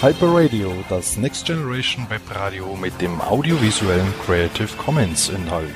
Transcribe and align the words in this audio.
Hyper 0.00 0.34
Radio, 0.34 0.72
das 0.88 1.16
Next 1.16 1.46
Generation 1.46 2.10
Web 2.10 2.22
Radio 2.34 2.74
mit 2.74 3.00
dem 3.00 3.20
audiovisuellen 3.20 4.12
Creative 4.26 4.68
Commons 4.78 5.28
Inhalt. 5.28 5.68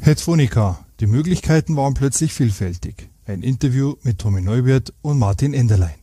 Headphonica. 0.00 0.84
Die 0.98 1.06
Möglichkeiten 1.06 1.76
waren 1.76 1.94
plötzlich 1.94 2.32
vielfältig. 2.34 3.08
Ein 3.24 3.42
Interview 3.42 3.94
mit 4.02 4.18
Tommy 4.18 4.40
Neubert 4.40 4.92
und 5.00 5.20
Martin 5.20 5.54
Enderlein. 5.54 6.01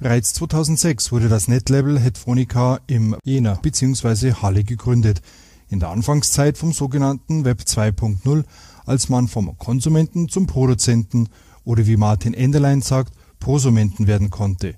Bereits 0.00 0.32
2006 0.34 1.10
wurde 1.10 1.28
das 1.28 1.48
Netlabel 1.48 1.98
Headphonica 1.98 2.78
im 2.86 3.16
Jena 3.24 3.54
bzw. 3.54 4.32
Halle 4.34 4.62
gegründet. 4.62 5.22
In 5.70 5.80
der 5.80 5.88
Anfangszeit 5.88 6.56
vom 6.56 6.72
sogenannten 6.72 7.44
Web 7.44 7.62
2.0, 7.66 8.44
als 8.86 9.08
man 9.08 9.26
vom 9.26 9.58
Konsumenten 9.58 10.28
zum 10.28 10.46
Produzenten 10.46 11.28
oder 11.64 11.88
wie 11.88 11.96
Martin 11.96 12.32
Enderlein 12.32 12.80
sagt, 12.80 13.12
Prosumenten 13.40 14.06
werden 14.06 14.30
konnte. 14.30 14.76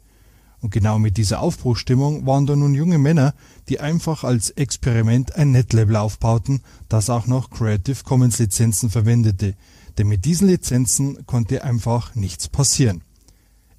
Und 0.63 0.71
genau 0.71 0.99
mit 0.99 1.19
dieser 1.19 1.41
Aufbruchstimmung 1.41 2.25
waren 2.25 2.47
da 2.47 2.57
nun 2.57 2.75
junge 2.75 2.97
Männer, 2.97 3.35
die 3.69 3.79
einfach 3.79 4.25
als 4.25 4.49
Experiment 4.49 5.37
ein 5.37 5.51
Netlabel 5.51 5.97
aufbauten, 5.97 6.63
das 6.89 7.11
auch 7.11 7.27
noch 7.27 7.51
Creative 7.51 8.05
Commons 8.05 8.39
Lizenzen 8.39 8.89
verwendete. 8.89 9.55
Denn 9.99 10.09
mit 10.09 10.25
diesen 10.25 10.49
Lizenzen 10.49 11.27
konnte 11.27 11.63
einfach 11.63 12.15
nichts 12.15 12.49
passieren. 12.49 13.03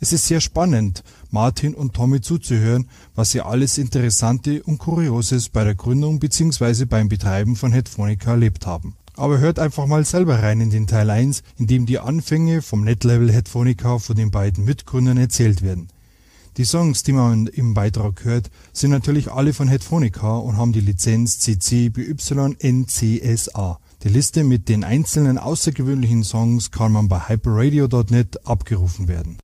Es 0.04 0.14
ist 0.14 0.26
sehr 0.26 0.42
spannend, 0.42 1.04
Martin 1.32 1.74
und 1.74 1.94
Tommy 1.94 2.22
zuzuhören, 2.22 2.90
was 3.16 3.32
sie 3.32 3.42
alles 3.42 3.78
Interessante 3.78 4.62
und 4.64 4.78
Kurioses 4.78 5.50
bei 5.50 5.64
der 5.64 5.76
Gründung 5.76 6.20
bzw. 6.20 6.86
beim 6.86 7.10
Betreiben 7.10 7.56
von 7.56 7.72
Headphonica 7.72 8.32
erlebt 8.32 8.68
haben. 8.68 8.96
Aber 9.16 9.40
hört 9.40 9.60
einfach 9.60 9.88
mal 9.88 10.06
selber 10.06 10.44
rein 10.44 10.62
in 10.62 10.70
den 10.70 10.88
Teil 10.88 11.10
1, 11.10 11.44
in 11.58 11.68
dem 11.68 11.86
die 11.86 12.00
Anfänge 12.00 12.62
vom 12.62 12.84
Netlabel 12.84 13.32
Headphonica 13.32 14.00
von 14.00 14.16
den 14.16 14.32
beiden 14.32 14.66
Mitgründern 14.66 15.18
erzählt 15.18 15.62
werden. 15.62 15.88
Die 16.58 16.66
Songs, 16.66 17.04
die 17.04 17.14
man 17.14 17.48
im 17.48 17.74
Beitrag 17.74 18.26
hört, 18.26 18.52
sind 18.74 18.92
natürlich 18.92 19.32
alle 19.32 19.54
von 19.54 19.70
Headphonica 19.70 20.38
und 20.38 20.58
haben 20.58 20.74
die 20.74 20.82
Lizenz 20.82 21.40
CC 21.40 21.90
BY 21.90 22.16
NCSA. 22.62 23.80
Die 24.04 24.10
Liste 24.10 24.44
mit 24.44 24.68
den 24.68 24.84
einzelnen 24.84 25.38
außergewöhnlichen 25.38 26.24
Songs 26.24 26.72
kann 26.72 26.92
man 26.92 27.08
bei 27.08 27.20
hyperradio.net 27.30 28.46
abgerufen 28.46 29.08
werden. 29.08 29.38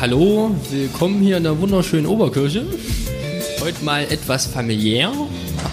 Hallo, 0.00 0.50
willkommen 0.70 1.20
hier 1.20 1.36
in 1.36 1.42
der 1.42 1.60
wunderschönen 1.60 2.06
Oberkirche. 2.06 2.64
Heute 3.60 3.84
mal 3.84 4.04
etwas 4.04 4.46
familiär, 4.46 5.12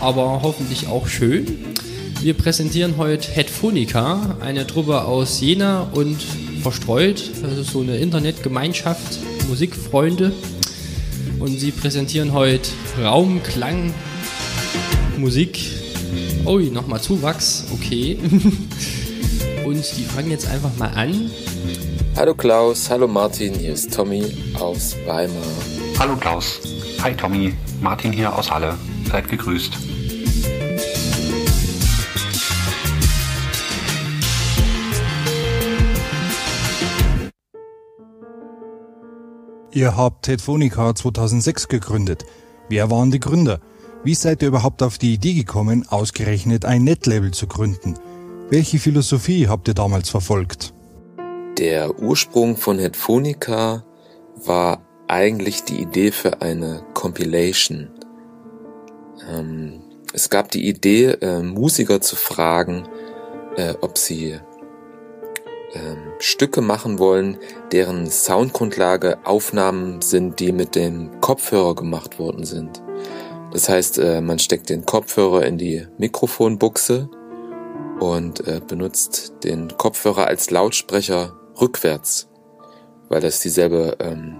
aber 0.02 0.42
hoffentlich 0.44 0.88
auch 0.90 1.08
schön. 1.08 1.60
Wir 2.22 2.34
präsentieren 2.34 2.98
heute 2.98 3.32
Headphonica, 3.32 4.36
eine 4.42 4.68
Truppe 4.68 5.06
aus 5.06 5.40
Jena 5.40 5.84
und 5.94 6.18
verstreut. 6.62 7.24
Das 7.42 7.58
ist 7.58 7.72
so 7.72 7.80
eine 7.80 8.00
Internetgemeinschaft, 8.00 9.18
Musikfreunde. 9.48 10.34
Und 11.40 11.58
sie 11.58 11.72
präsentieren 11.72 12.34
heute 12.34 12.70
Raum, 13.02 13.42
Klang, 13.44 13.94
Musik. 15.18 15.58
Ui, 16.46 16.70
nochmal 16.70 17.00
Zuwachs, 17.00 17.64
okay. 17.72 18.18
und 19.66 19.86
die 19.98 20.04
fangen 20.04 20.32
jetzt 20.32 20.50
einfach 20.50 20.76
mal 20.78 20.90
an. 20.90 21.32
Hallo 22.16 22.34
Klaus, 22.34 22.90
hallo 22.90 23.08
Martin, 23.08 23.54
hier 23.54 23.74
ist 23.74 23.94
Tommy 23.94 24.24
aus 24.60 24.96
Weimar. 25.06 25.44
Hallo 26.00 26.16
Klaus. 26.16 26.60
Hi 27.04 27.14
Tommy. 27.14 27.54
Martin 27.82 28.12
hier 28.12 28.36
aus 28.36 28.52
Halle. 28.52 28.76
Seid 29.10 29.28
gegrüßt. 29.30 29.78
Ihr 39.72 39.96
habt 39.96 40.28
Headphonica 40.28 40.96
2006 40.96 41.68
gegründet. 41.68 42.26
Wer 42.70 42.90
waren 42.90 43.12
die 43.12 43.20
Gründer? 43.20 43.60
Wie 44.04 44.16
seid 44.16 44.42
ihr 44.42 44.48
überhaupt 44.48 44.82
auf 44.82 44.98
die 44.98 45.14
Idee 45.14 45.34
gekommen, 45.34 45.86
ausgerechnet 45.88 46.66
ein 46.66 46.84
Netlabel 46.84 47.32
zu 47.32 47.48
gründen? 47.48 47.96
Welche 48.50 48.80
Philosophie 48.80 49.48
habt 49.48 49.68
ihr 49.68 49.74
damals 49.74 50.10
verfolgt? 50.10 50.74
Der 51.58 52.00
Ursprung 52.00 52.56
von 52.56 52.78
Headphonica 52.78 53.84
war 54.36 54.86
eigentlich 55.08 55.64
die 55.64 55.82
Idee 55.82 56.12
für 56.12 56.44
eine 56.44 56.84
Compilation. 56.94 57.90
Ähm, 59.28 59.82
es 60.14 60.30
gab 60.30 60.52
die 60.52 60.68
Idee, 60.68 61.18
äh, 61.20 61.42
Musiker 61.42 62.00
zu 62.00 62.16
fragen, 62.16 62.88
äh, 63.56 63.74
ob 63.82 63.98
sie 63.98 64.40
ähm, 65.74 65.98
Stücke 66.20 66.62
machen 66.62 67.00
wollen, 67.00 67.40
deren 67.72 68.08
Soundgrundlage 68.08 69.18
Aufnahmen 69.26 70.04
sind, 70.04 70.40
die 70.40 70.52
mit 70.52 70.76
dem 70.76 71.22
Kopfhörer 71.22 71.74
gemacht 71.74 72.20
worden 72.20 72.46
sind. 72.46 72.84
Das 73.52 73.68
heißt, 73.68 73.98
äh, 73.98 74.22
man 74.22 74.38
steckt 74.38 74.70
den 74.70 74.86
Kopfhörer 74.86 75.44
in 75.48 75.58
die 75.58 75.88
Mikrofonbuchse 75.98 77.10
und 78.00 78.48
äh, 78.48 78.62
benutzt 78.66 79.34
den 79.44 79.76
Kopfhörer 79.76 80.28
als 80.28 80.52
Lautsprecher 80.52 81.36
rückwärts, 81.60 82.30
weil 83.10 83.22
das 83.22 83.40
dieselbe, 83.40 83.98
ähm, 84.00 84.36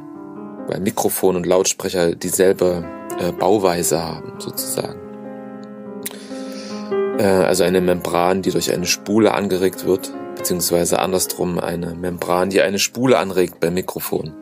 weil 0.68 0.80
Mikrofon 0.80 1.36
und 1.36 1.46
Lautsprecher 1.46 2.16
dieselbe 2.16 2.84
äh, 3.20 3.32
Bauweise 3.32 4.04
haben, 4.04 4.34
sozusagen. 4.40 5.00
Äh, 7.18 7.24
also 7.24 7.64
eine 7.64 7.82
Membran, 7.82 8.42
die 8.42 8.52
durch 8.52 8.72
eine 8.72 8.86
Spule 8.86 9.34
angeregt 9.34 9.86
wird, 9.86 10.14
beziehungsweise 10.36 11.00
andersrum 11.00 11.60
eine 11.60 11.96
Membran, 11.96 12.50
die 12.50 12.62
eine 12.62 12.80
Spule 12.80 13.18
anregt 13.18 13.60
beim 13.60 13.74
Mikrofon. 13.74 14.34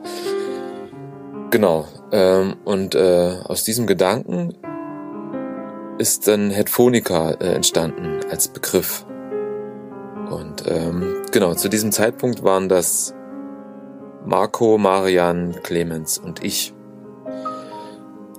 Genau. 1.52 1.88
Ähm, 2.12 2.56
und 2.66 2.96
äh, 2.96 3.38
aus 3.46 3.63
diesem 3.63 3.88
Gedanken 3.88 4.53
ist 5.97 6.28
dann 6.28 6.50
Headphonica 6.50 7.31
äh, 7.31 7.53
entstanden 7.53 8.19
als 8.30 8.50
Begriff. 8.50 9.04
Und 10.30 10.63
ähm, 10.68 11.24
genau, 11.31 11.53
zu 11.53 11.69
diesem 11.69 11.91
Zeitpunkt 11.91 12.44
waren 12.44 12.69
das 12.69 13.13
Marco, 14.25 14.78
Marian, 14.78 15.56
Clemens 15.63 16.18
und 16.18 16.44
ich. 16.44 16.74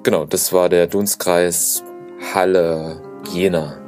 Genau, 0.03 0.25
das 0.25 0.53
war 0.53 0.69
der 0.69 0.87
Dunstkreis 0.87 1.83
Halle, 2.35 3.01
Jena. 3.33 3.86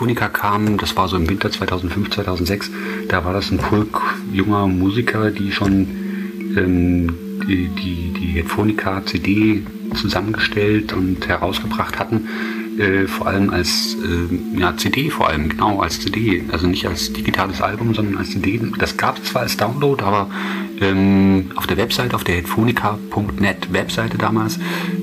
Headphonica 0.00 0.28
kam, 0.28 0.78
das 0.78 0.96
war 0.96 1.08
so 1.08 1.18
im 1.18 1.28
Winter 1.28 1.50
2005, 1.50 2.08
2006, 2.08 2.70
da 3.08 3.22
war 3.22 3.34
das 3.34 3.50
ein 3.50 3.58
Pulk 3.58 4.00
junger 4.32 4.66
Musiker, 4.66 5.30
die 5.30 5.52
schon 5.52 5.86
ähm, 6.56 7.14
die, 7.46 7.68
die, 7.68 8.14
die 8.18 8.26
Headphonica 8.28 9.04
CD 9.04 9.62
zusammengestellt 9.94 10.94
und 10.94 11.28
herausgebracht 11.28 11.98
hatten. 11.98 12.26
Äh, 12.80 13.06
vor 13.06 13.26
allem 13.26 13.50
als 13.50 13.96
äh, 14.02 14.58
ja, 14.58 14.74
CD, 14.76 15.10
vor 15.10 15.28
allem, 15.28 15.50
genau, 15.50 15.80
als 15.80 16.00
CD. 16.00 16.42
Also 16.50 16.66
nicht 16.66 16.86
als 16.86 17.12
digitales 17.12 17.60
Album, 17.60 17.94
sondern 17.94 18.16
als 18.16 18.30
CD. 18.30 18.60
Das 18.78 18.96
gab 18.96 19.18
es 19.18 19.24
zwar 19.24 19.42
als 19.42 19.56
Download, 19.56 20.02
aber 20.02 20.28
ähm, 20.80 21.50
auf 21.56 21.66
der 21.66 21.76
Webseite, 21.76 22.16
auf 22.16 22.24
der 22.24 22.36
headphonica.net 22.36 23.72
Webseite 23.72 24.16
damals, 24.16 24.58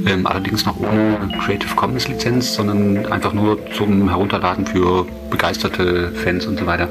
ähm, 0.06 0.26
allerdings 0.26 0.66
noch 0.66 0.80
ohne 0.80 1.20
Creative 1.40 1.76
Commons 1.76 2.08
Lizenz, 2.08 2.56
sondern 2.56 3.06
einfach 3.06 3.34
nur 3.34 3.60
zum 3.74 4.10
Herunterladen 4.10 4.66
für 4.66 5.06
begeisterte 5.30 6.12
Fans 6.16 6.48
und 6.48 6.58
so 6.58 6.66
weiter. 6.66 6.90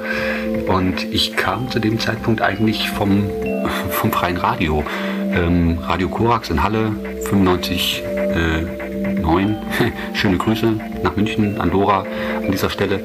Und 0.68 1.02
ich 1.12 1.36
kam 1.36 1.68
zu 1.70 1.80
dem 1.80 1.98
Zeitpunkt 1.98 2.42
eigentlich 2.42 2.90
vom, 2.90 3.24
vom 3.90 4.12
freien 4.12 4.36
Radio. 4.36 4.84
Ähm, 5.32 5.78
Radio 5.82 6.08
Korax 6.08 6.50
in 6.50 6.62
Halle, 6.62 6.92
95 7.28 8.02
äh, 8.04 8.85
9. 9.26 9.56
Schöne 10.14 10.38
Grüße 10.38 10.72
nach 11.02 11.16
München, 11.16 11.60
an 11.60 11.70
Dora 11.70 12.06
an 12.42 12.50
dieser 12.50 12.70
Stelle. 12.70 13.00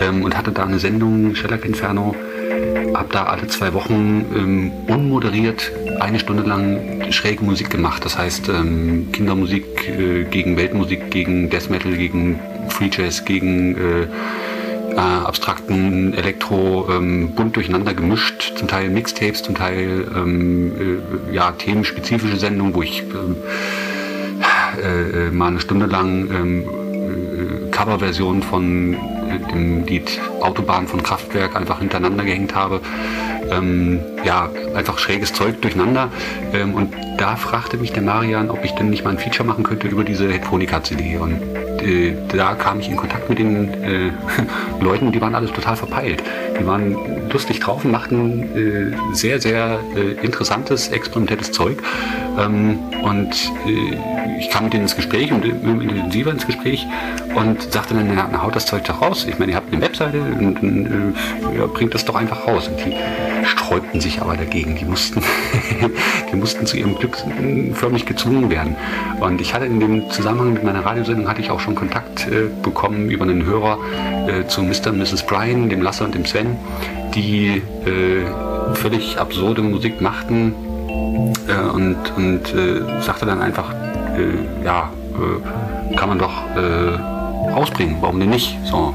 Ähm, 0.00 0.22
und 0.22 0.36
hatte 0.36 0.52
da 0.52 0.64
eine 0.64 0.78
Sendung, 0.78 1.34
Shellac 1.34 1.64
Inferno. 1.64 2.14
Hab 2.94 3.10
da 3.10 3.24
alle 3.24 3.46
zwei 3.48 3.72
Wochen 3.72 4.24
ähm, 4.36 4.72
unmoderiert 4.86 5.72
eine 5.98 6.18
Stunde 6.18 6.42
lang 6.42 7.10
schräge 7.10 7.42
Musik 7.44 7.70
gemacht. 7.70 8.04
Das 8.04 8.18
heißt 8.18 8.48
ähm, 8.50 9.08
Kindermusik 9.12 9.88
äh, 9.88 10.24
gegen 10.24 10.56
Weltmusik, 10.56 11.10
gegen 11.10 11.48
Death 11.48 11.70
Metal, 11.70 11.92
gegen 11.92 12.38
Free 12.68 12.90
Jazz, 12.92 13.24
gegen 13.24 13.76
äh, 13.76 14.06
äh, 14.92 14.96
abstrakten 14.96 16.12
Elektro 16.12 16.86
ähm, 16.90 17.34
bunt 17.34 17.56
durcheinander 17.56 17.94
gemischt, 17.94 18.52
zum 18.56 18.68
Teil 18.68 18.90
Mixtapes, 18.90 19.42
zum 19.42 19.54
Teil 19.54 20.06
ähm, 20.14 21.00
äh, 21.30 21.34
ja, 21.34 21.52
themenspezifische 21.52 22.36
Sendungen, 22.36 22.74
wo 22.74 22.82
ich 22.82 23.00
ähm, 23.00 23.36
äh, 24.82 25.28
äh, 25.28 25.30
mal 25.30 25.48
eine 25.48 25.60
Stunde 25.60 25.86
lang 25.86 26.28
ähm, 26.30 26.64
äh, 26.66 27.70
Coverversionen 27.70 28.42
von 28.42 28.94
äh, 28.94 29.52
dem 29.52 29.84
Lied 29.86 30.20
Autobahn 30.40 30.86
von 30.86 31.02
Kraftwerk 31.02 31.56
einfach 31.56 31.78
hintereinander 31.80 32.24
gehängt 32.24 32.54
habe. 32.54 32.80
Ähm, 33.50 34.00
ja, 34.24 34.48
einfach 34.74 34.98
schräges 34.98 35.32
Zeug 35.32 35.60
durcheinander. 35.60 36.10
Ähm, 36.52 36.74
und 36.74 36.94
da 37.18 37.36
fragte 37.36 37.76
mich 37.76 37.92
der 37.92 38.02
Marian, 38.02 38.50
ob 38.50 38.64
ich 38.64 38.72
denn 38.72 38.90
nicht 38.90 39.04
mal 39.04 39.10
ein 39.10 39.18
Feature 39.18 39.46
machen 39.46 39.64
könnte 39.64 39.88
über 39.88 40.04
diese 40.04 40.30
Headphonica-CD. 40.30 41.16
Und 41.16 41.40
äh, 41.82 42.14
da 42.28 42.54
kam 42.54 42.80
ich 42.80 42.88
in 42.88 42.96
Kontakt 42.96 43.28
mit 43.28 43.38
den 43.38 43.72
äh, 43.82 44.10
Leuten, 44.80 45.12
die 45.12 45.20
waren 45.20 45.34
alles 45.34 45.52
total 45.52 45.76
verpeilt. 45.76 46.22
Die 46.58 46.66
waren 46.66 46.96
lustig 47.30 47.60
drauf 47.60 47.84
und 47.84 47.90
machten 47.90 48.92
äh, 48.92 49.14
sehr, 49.14 49.40
sehr 49.40 49.80
interessantes, 50.22 50.88
experimentelles 50.88 51.52
Zeug. 51.52 51.82
Ähm, 52.38 52.78
und 53.02 53.30
ich 54.38 54.50
kam 54.50 54.64
mit 54.64 54.72
denen 54.72 54.84
ins 54.84 54.96
Gespräch 54.96 55.32
und 55.32 55.44
intensiver 55.44 56.30
ins 56.30 56.46
Gespräch 56.46 56.86
und 57.34 57.72
sagte 57.72 57.94
dann, 57.94 58.10
na, 58.14 58.42
haut 58.42 58.56
das 58.56 58.66
Zeug 58.66 58.84
doch 58.84 59.00
raus. 59.00 59.26
Ich 59.28 59.38
meine, 59.38 59.52
ihr 59.52 59.56
habt 59.56 59.72
eine 59.72 59.82
Webseite 59.82 60.20
und, 60.20 60.62
und 60.62 60.86
äh, 60.86 61.58
ja, 61.58 61.66
bringt 61.66 61.94
das 61.94 62.04
doch 62.04 62.14
einfach 62.14 62.46
raus. 62.46 62.68
Und 62.68 62.78
die 62.84 62.94
sträubten 63.46 64.00
sich 64.00 64.20
aber 64.20 64.36
dagegen. 64.36 64.76
Die 64.76 64.84
mussten, 64.84 65.22
die 66.32 66.36
mussten 66.36 66.66
zu 66.66 66.76
ihrem 66.76 66.96
Glück 66.96 67.16
förmlich 67.74 68.06
gezwungen 68.06 68.50
werden. 68.50 68.76
Und 69.20 69.40
ich 69.40 69.54
hatte 69.54 69.66
in 69.66 69.80
dem 69.80 70.10
Zusammenhang 70.10 70.54
mit 70.54 70.64
meiner 70.64 70.84
Radiosendung 70.84 71.28
hatte 71.28 71.40
ich 71.40 71.50
auch 71.50 71.60
schon 71.60 71.74
Kontakt 71.74 72.26
äh, 72.28 72.48
bekommen 72.62 73.10
über 73.10 73.24
einen 73.24 73.44
Hörer 73.44 73.78
äh, 74.28 74.46
zu 74.46 74.62
Mr. 74.62 74.88
und 74.88 74.98
Mrs. 74.98 75.24
Brian, 75.26 75.68
dem 75.68 75.82
Lasse 75.82 76.04
und 76.04 76.14
dem 76.14 76.24
Sven, 76.24 76.56
die 77.14 77.62
äh, 77.86 78.74
völlig 78.74 79.18
absurde 79.18 79.62
Musik 79.62 80.00
machten 80.00 80.54
äh, 81.48 81.70
und, 81.72 81.96
und 82.16 82.54
äh, 82.54 83.02
sagte 83.02 83.26
dann 83.26 83.40
einfach, 83.40 83.74
äh, 84.16 84.64
ja, 84.64 84.90
kann 85.96 86.08
man 86.08 86.18
doch 86.18 86.32
rausbringen, 87.54 87.96
warum 88.00 88.18
denn 88.18 88.30
nicht? 88.30 88.56
So. 88.64 88.94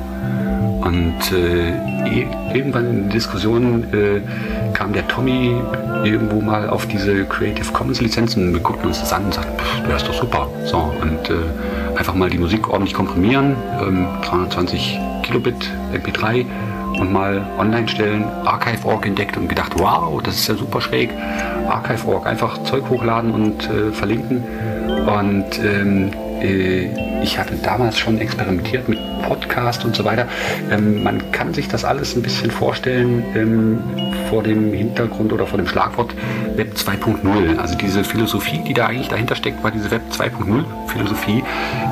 Und 0.82 1.32
äh, 1.34 1.74
irgendwann 2.54 2.90
in 2.90 3.04
der 3.04 3.12
Diskussion 3.14 3.84
äh, 3.94 4.22
kam 4.74 4.94
der 4.94 5.08
Tommy 5.08 5.56
irgendwo 6.04 6.40
mal 6.40 6.70
auf 6.70 6.86
diese 6.88 7.26
Creative 7.26 7.72
Commons 7.74 8.00
Lizenzen. 8.00 8.54
Wir 8.54 8.62
guckten 8.62 8.88
uns 8.88 9.00
das 9.00 9.12
an 9.12 9.26
und 9.26 9.34
sagten, 9.34 9.52
der 9.88 9.98
ist 9.98 10.08
doch 10.08 10.14
super. 10.14 10.48
So, 10.66 10.78
und 11.02 11.30
äh, 11.30 11.98
einfach 11.98 12.14
mal 12.14 12.30
die 12.30 12.38
Musik 12.38 12.70
ordentlich 12.70 12.94
komprimieren, 12.94 13.56
ähm, 13.82 14.08
320 14.24 15.00
Kilobit 15.24 15.70
MP3 15.94 16.46
und 17.00 17.12
mal 17.12 17.46
online 17.58 17.88
stellen, 17.88 18.24
Archive.org 18.46 19.06
entdeckt 19.06 19.38
und 19.38 19.48
gedacht, 19.48 19.74
wow, 19.78 20.22
das 20.22 20.36
ist 20.36 20.48
ja 20.48 20.56
super 20.56 20.82
schräg. 20.82 21.12
Archive.org, 21.68 22.26
einfach 22.26 22.64
Zeug 22.64 22.90
hochladen 22.90 23.32
und 23.32 23.70
äh, 23.70 23.92
verlinken. 23.92 24.44
Und 25.06 25.60
ähm, 25.60 26.12
äh, 26.42 27.24
ich 27.24 27.38
hatte 27.38 27.56
damals 27.56 27.98
schon 27.98 28.20
experimentiert 28.20 28.88
mit 28.88 29.00
Podcast 29.28 29.84
und 29.84 29.96
so 29.96 30.06
weiter. 30.06 30.28
Ähm, 30.72 31.04
man 31.04 31.32
kann 31.32 31.54
sich 31.54 31.68
das 31.68 31.84
alles 31.84 32.16
ein 32.16 32.22
bisschen 32.22 32.50
vorstellen 32.50 33.24
ähm, 33.36 33.80
vor 34.30 34.42
dem 34.42 34.74
Hintergrund 34.74 35.34
oder 35.34 35.46
vor 35.46 35.58
dem 35.58 35.68
Schlagwort 35.68 36.14
Web 36.56 36.74
2.0. 36.76 37.58
Also 37.58 37.76
diese 37.76 38.04
Philosophie, 38.04 38.62
die 38.66 38.74
da 38.74 38.88
eigentlich 38.88 39.10
dahinter 39.10 39.36
steckt, 39.36 39.64
war 39.64 39.72
diese 39.72 39.92
Web 39.92 40.02
2.0 40.12 40.64
Philosophie, 40.88 41.44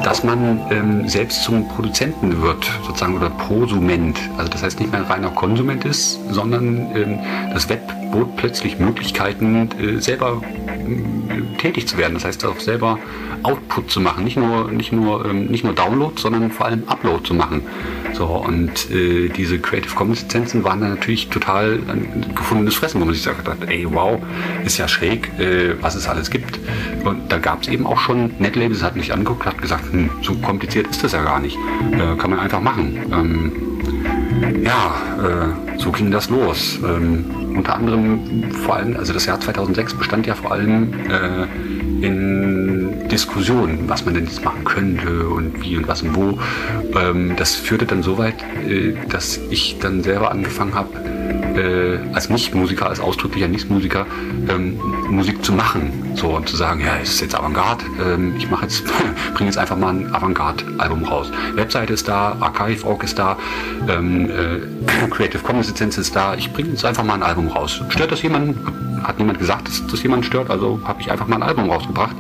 dass 0.04 0.24
man 0.24 0.62
ähm, 0.72 1.08
selbst 1.08 1.44
zum 1.44 1.68
Produzenten 1.68 2.42
wird, 2.42 2.66
sozusagen, 2.86 3.16
oder 3.16 3.30
Prosument. 3.30 4.18
Also 4.38 4.50
das 4.50 4.64
heißt 4.64 4.80
nicht 4.80 4.92
mehr 4.92 5.08
reiner 5.10 5.30
Konsument 5.30 5.84
ist, 5.86 6.20
sondern 6.30 6.96
ähm, 6.96 7.20
das 7.54 7.68
Web 7.70 7.82
bot 8.12 8.36
plötzlich 8.38 8.80
Möglichkeiten, 8.80 9.70
äh, 9.80 10.00
selber 10.00 10.42
äh, 10.68 11.58
tätig 11.58 11.88
zu 11.88 11.98
werden. 11.98 12.14
Das 12.14 12.26
heißt 12.26 12.46
auch 12.46 12.60
selber 12.60 12.98
Output 13.46 13.92
zu 13.92 14.02
machen, 14.02 14.24
nicht 14.24 14.38
nur, 14.38 14.72
nicht 14.72 14.92
nur, 14.92 15.24
ähm, 15.24 15.46
nicht 15.46 15.64
nur 15.64 15.74
Download, 15.74 16.20
sondern 16.20 16.50
vor 16.50 16.66
allem 16.66 16.84
Upload 16.88 17.24
zu 17.24 17.36
machen. 17.36 17.62
So, 18.14 18.26
und 18.26 18.90
äh, 18.90 19.30
diese 19.30 19.60
Creative 19.60 19.94
Commons 19.94 20.24
Lizenzen 20.24 20.64
waren 20.64 20.82
dann 20.82 20.90
natürlich 20.90 21.30
total 21.30 21.80
ein 21.88 22.26
gefundenes 22.34 22.74
Fressen, 22.74 23.00
wo 23.02 23.06
man 23.06 23.14
sich 23.14 23.24
sagt, 23.24 23.48
ey, 23.68 23.86
wow, 23.88 24.20
ist 24.66 24.80
ja 24.80 24.88
schräg, 24.88 25.32
äh, 25.40 25.76
was 25.80 25.94
es 25.94 26.08
alles 26.08 26.32
gibt. 26.32 26.60
Und 27.04 27.32
da 27.32 27.38
gab 27.38 27.62
es 27.62 27.68
eben 27.68 27.86
auch 27.86 28.00
schon, 28.00 28.32
Netlabels 28.40 28.82
hat 28.82 28.96
mich 28.96 29.14
angeguckt, 29.14 29.46
hat 29.46 29.62
gesagt, 29.62 29.92
hm, 29.92 30.10
so 30.24 30.34
kompliziert 30.36 30.88
ist 30.88 31.04
das 31.04 31.12
ja 31.12 31.24
gar 31.24 31.40
nicht. 31.40 31.58
Äh, 31.92 32.18
kann 32.18 32.32
man 32.32 32.40
einfach 32.40 32.62
machen. 32.62 32.98
Ähm, 33.12 33.52
ja, 34.64 34.96
äh, 35.24 35.80
so 35.80 35.92
ging 35.92 36.10
das 36.10 36.30
los. 36.30 36.80
Ähm, 36.84 37.26
unter 37.56 37.76
anderem 37.76 38.52
vor 38.52 38.78
allem, 38.78 38.98
also 38.98 39.14
das 39.14 39.26
Jahr 39.26 39.40
2006 39.40 39.94
bestand 39.94 40.26
ja 40.26 40.36
vor 40.36 40.52
allem 40.52 40.94
äh, 41.10 41.46
in 42.02 43.08
Diskussionen, 43.10 43.88
was 43.88 44.06
man 44.06 44.14
denn 44.14 44.26
jetzt 44.26 44.44
machen 44.44 44.64
könnte 44.64 45.28
und 45.28 45.62
wie 45.62 45.78
und 45.78 45.88
was 45.88 46.02
und 46.02 46.16
wo. 46.16 46.40
Ähm, 46.98 47.36
das 47.36 47.56
führte 47.56 47.86
dann 47.86 48.04
so 48.04 48.18
weit, 48.18 48.36
äh, 48.68 48.94
dass 49.10 49.40
ich 49.50 49.78
dann 49.80 50.04
selber 50.04 50.32
angefangen 50.32 50.76
habe, 50.76 50.90
äh, 51.56 52.14
als 52.14 52.30
Nicht-Musiker, 52.30 52.88
als 52.90 53.00
ausdrücklicher 53.00 53.48
Nicht-Musiker, 53.48 54.06
ähm, 54.50 54.80
Musik 55.10 55.44
zu 55.44 55.54
machen. 55.54 56.12
So 56.16 56.30
und 56.30 56.48
zu 56.48 56.56
sagen, 56.56 56.82
ja, 56.82 56.98
es 57.02 57.10
ist 57.10 57.22
jetzt 57.22 57.36
Avantgarde, 57.36 57.84
ähm, 58.04 58.36
ich 58.38 58.50
mache 58.50 58.64
jetzt, 58.64 58.84
bringe 59.34 59.50
jetzt 59.50 59.58
einfach 59.58 59.78
mal 59.78 59.94
ein 59.94 60.14
Avantgarde-Album 60.14 61.04
raus. 61.04 61.32
Webseite 61.56 61.94
ist 61.94 62.08
da, 62.08 62.38
Archive.org 62.40 63.04
ist 63.04 63.20
da, 63.20 63.38
äh, 63.88 65.08
Creative 65.10 65.42
Commons 65.44 65.68
Lizenz 65.68 65.98
ist 65.98 66.16
da, 66.16 66.36
ich 66.36 66.52
bringe 66.52 66.70
jetzt 66.70 66.86
einfach 66.86 67.04
mal 67.04 67.16
ein 67.16 67.24
Album 67.24 67.48
raus. 67.48 67.82
Stört 67.90 68.12
das 68.12 68.22
jemanden? 68.22 68.85
Hat 69.08 69.20
niemand 69.20 69.40
gesagt, 69.40 69.68
dass 69.68 69.86
das 69.88 70.02
jemanden 70.02 70.26
stört, 70.26 70.50
also 70.50 70.80
habe 70.84 71.02
ich 71.02 71.12
einfach 71.12 71.28
mal 71.28 71.36
ein 71.36 71.44
Album 71.44 71.70
rausgebracht. 71.70 72.16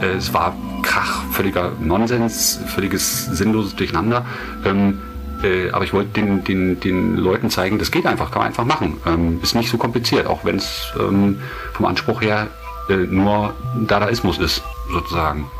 Äh, 0.00 0.16
es 0.16 0.32
war 0.32 0.54
Krach, 0.82 1.24
völliger 1.32 1.72
Nonsens, 1.80 2.60
völliges 2.66 3.26
sinnloses 3.26 3.74
Durcheinander. 3.74 4.24
Ähm, 4.64 5.00
äh, 5.42 5.70
aber 5.70 5.84
ich 5.84 5.92
wollte 5.92 6.10
den, 6.10 6.44
den, 6.44 6.80
den 6.80 7.16
Leuten 7.16 7.50
zeigen, 7.50 7.78
das 7.78 7.90
geht 7.90 8.06
einfach, 8.06 8.30
kann 8.30 8.40
man 8.40 8.48
einfach 8.48 8.64
machen. 8.64 8.98
Ähm, 9.06 9.40
ist 9.42 9.54
nicht 9.54 9.70
so 9.70 9.78
kompliziert, 9.78 10.26
auch 10.26 10.44
wenn 10.44 10.56
es 10.56 10.92
ähm, 10.98 11.40
vom 11.72 11.86
Anspruch 11.86 12.20
her 12.22 12.48
äh, 12.88 12.96
nur 12.96 13.54
Dadaismus 13.86 14.38
ist, 14.38 14.62
sozusagen. 14.92 15.50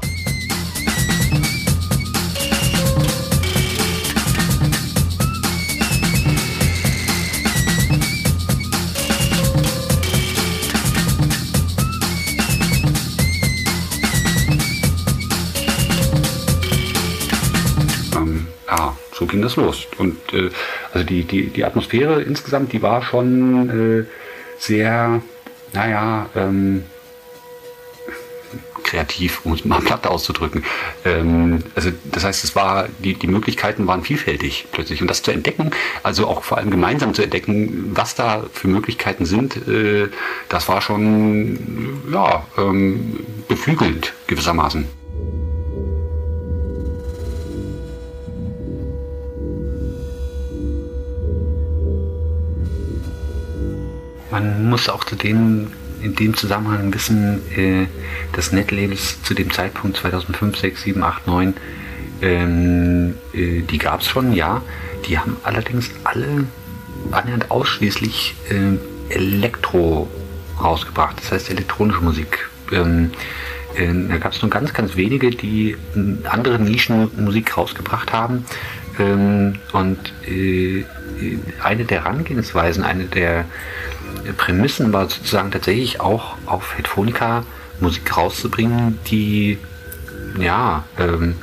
Ging 19.29 19.43
das 19.43 19.57
los. 19.57 19.87
Und 19.99 20.17
äh, 20.33 20.51
also 20.93 21.07
die, 21.07 21.25
die, 21.25 21.51
die 21.51 21.65
Atmosphäre 21.65 22.23
insgesamt, 22.23 22.73
die 22.73 22.83
war 22.83 23.03
schon 23.03 24.01
äh, 24.01 24.05
sehr, 24.59 25.23
naja, 25.73 26.29
ähm, 26.35 26.85
kreativ, 28.89 29.41
um 29.45 29.53
es 29.53 29.65
mal 29.65 29.81
platt 29.85 30.07
auszudrücken. 30.07 30.65
Ähm, 31.05 31.63
also 31.75 31.91
das 32.11 32.25
heißt, 32.25 32.45
es 32.45 32.57
war, 32.57 32.89
die, 32.99 33.15
die 33.15 33.27
Möglichkeiten 33.27 33.87
waren 33.87 34.03
vielfältig 34.03 34.67
plötzlich. 34.73 35.03
Und 35.03 35.09
das 35.09 35.23
zu 35.23 35.31
entdecken, 35.31 35.71
also 36.03 36.27
auch 36.27 36.43
vor 36.43 36.59
allem 36.59 36.71
gemeinsam 36.71 37.15
zu 37.15 37.23
entdecken, 37.23 37.93
was 37.95 38.15
da 38.15 38.45
für 38.53 38.69
Möglichkeiten 38.69 39.27
sind, 39.27 39.57
äh, 39.69 40.09
das 40.49 40.69
war 40.69 40.81
schon 40.81 42.01
ja, 42.13 42.47
ähm, 42.57 43.21
beflügelnd 43.47 44.15
gewissermaßen. 44.27 44.98
Man 54.39 54.71
muss 54.71 54.89
auch 54.89 55.03
zu 55.03 55.17
denen 55.17 55.73
in 56.01 56.15
dem 56.15 56.37
Zusammenhang 56.37 56.95
wissen, 56.95 57.41
äh, 57.57 57.87
dass 58.35 58.53
Netlabels 58.53 59.21
zu 59.25 59.35
dem 59.35 59.51
Zeitpunkt 59.51 59.97
2005, 59.97 60.57
6, 60.57 60.83
7, 60.83 61.03
8, 61.03 61.27
9, 61.27 61.55
ähm, 62.23 63.15
äh, 63.33 63.63
die 63.63 63.79
gab 63.79 64.01
es 64.01 64.07
schon, 64.07 64.33
ja. 64.33 64.63
Die 65.09 65.19
haben 65.19 65.37
allerdings 65.43 65.91
alle 66.05 66.45
annähernd 67.11 67.51
ausschließlich 67.51 68.37
äh, 68.51 69.13
Elektro 69.13 70.09
rausgebracht, 70.63 71.19
das 71.19 71.33
heißt 71.33 71.51
elektronische 71.51 72.01
Musik. 72.01 72.49
Ähm, 72.71 73.11
äh, 73.75 73.93
da 74.09 74.19
gab 74.19 74.35
es 74.35 74.43
nur 74.43 74.53
ganz, 74.53 74.73
ganz 74.73 74.95
wenige, 74.95 75.31
die 75.31 75.77
andere 76.25 76.61
Nischenmusik 76.61 77.57
rausgebracht 77.57 78.13
haben. 78.13 78.45
Ähm, 79.01 79.55
und 79.73 79.99
äh, 80.29 80.85
eine 81.63 81.85
der 81.85 82.05
Herangehensweisen, 82.05 82.85
eine 82.85 83.05
der 83.05 83.45
Prämissen 84.37 84.93
war 84.93 85.09
sozusagen 85.09 85.51
tatsächlich 85.51 86.01
auch 86.01 86.37
auf 86.47 86.77
Headphonica 86.77 87.45
Musik 87.81 88.17
rauszubringen, 88.17 88.99
die 89.07 89.59
ja 90.39 90.85
ähm, 90.99 91.35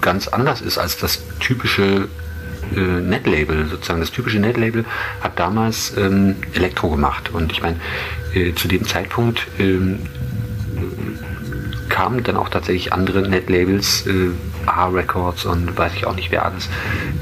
ganz 0.00 0.28
anders 0.28 0.60
ist 0.60 0.78
als 0.78 0.96
das 0.98 1.22
typische 1.40 2.08
äh, 2.76 2.80
Netlabel. 2.80 3.66
Sozusagen 3.68 4.00
das 4.00 4.10
typische 4.10 4.38
Netlabel 4.38 4.84
hat 5.20 5.38
damals 5.38 5.96
ähm, 5.96 6.36
Elektro 6.54 6.90
gemacht 6.90 7.30
und 7.32 7.52
ich 7.52 7.62
meine 7.62 7.76
äh, 8.34 8.54
zu 8.54 8.68
dem 8.68 8.84
Zeitpunkt 8.84 9.46
ähm, 9.58 10.00
kamen 11.88 12.22
dann 12.22 12.36
auch 12.36 12.48
tatsächlich 12.48 12.92
andere 12.92 13.28
Netlabels, 13.28 14.06
äh, 14.06 14.30
A-Records 14.66 15.44
und 15.44 15.76
weiß 15.76 15.92
ich 15.96 16.06
auch 16.06 16.14
nicht 16.14 16.30
wer 16.30 16.46
alles, 16.46 16.68